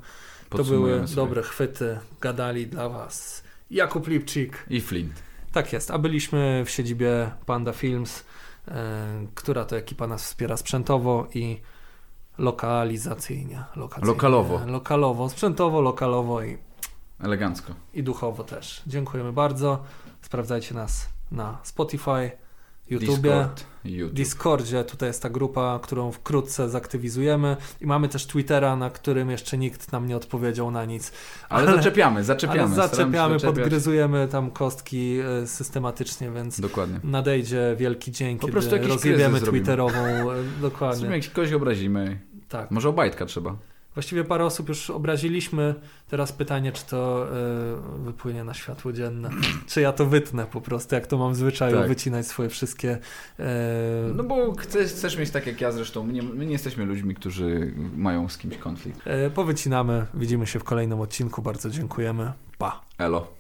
[0.51, 1.15] To były sobie.
[1.15, 1.99] dobre chwyty.
[2.21, 5.23] Gadali dla Was Jakub Lipczyk i Flint.
[5.53, 5.91] Tak jest.
[5.91, 8.25] A byliśmy w siedzibie Panda Films,
[9.35, 11.61] która to ekipa nas wspiera sprzętowo i
[12.41, 13.65] lokalizacyjnie.
[13.77, 14.61] Lokacyjnie, lokalowo.
[14.67, 16.59] Lokalowo, sprzętowo, lokalowo i
[17.21, 17.75] elegancko.
[17.95, 18.83] I duchowo też.
[18.87, 19.83] Dziękujemy bardzo.
[20.23, 22.31] Sprawdzajcie nas na Spotify,
[22.91, 24.15] YouTube, Discord, YouTube.
[24.15, 24.85] Discordzie.
[24.85, 27.57] Tutaj jest ta grupa, którą wkrótce zaktywizujemy.
[27.81, 31.13] I mamy też Twittera, na którym jeszcze nikt nam nie odpowiedział na nic.
[31.49, 32.63] Ale, ale zaczepiamy, zaczepiamy.
[32.63, 37.01] Ale zaczepiamy, podgryzujemy tam kostki e, systematycznie, więc Dokładnie.
[37.05, 39.99] nadejdzie wielki dzień, po kiedy rozjebiemy Twitterową.
[39.99, 40.25] E,
[40.61, 41.17] dokładnie.
[41.17, 42.30] Jak kogoś obrazimy.
[42.51, 42.71] Tak.
[42.71, 43.57] Może obajtka trzeba.
[43.95, 45.75] Właściwie parę osób już obraziliśmy.
[46.09, 47.27] Teraz pytanie, czy to
[47.99, 49.31] y, wypłynie na światło dzienne.
[49.67, 51.89] czy ja to wytnę po prostu, jak to mam w zwyczaju tak.
[51.89, 52.99] wycinać swoje wszystkie.
[53.41, 53.45] Y...
[54.15, 56.07] No bo chcesz, chcesz mieć tak jak ja zresztą.
[56.07, 59.07] My nie, my nie jesteśmy ludźmi, którzy mają z kimś konflikt.
[59.27, 60.07] Y, powycinamy.
[60.15, 61.43] Widzimy się w kolejnym odcinku.
[61.43, 62.33] Bardzo dziękujemy.
[62.59, 62.81] Pa.
[62.99, 63.40] Elo.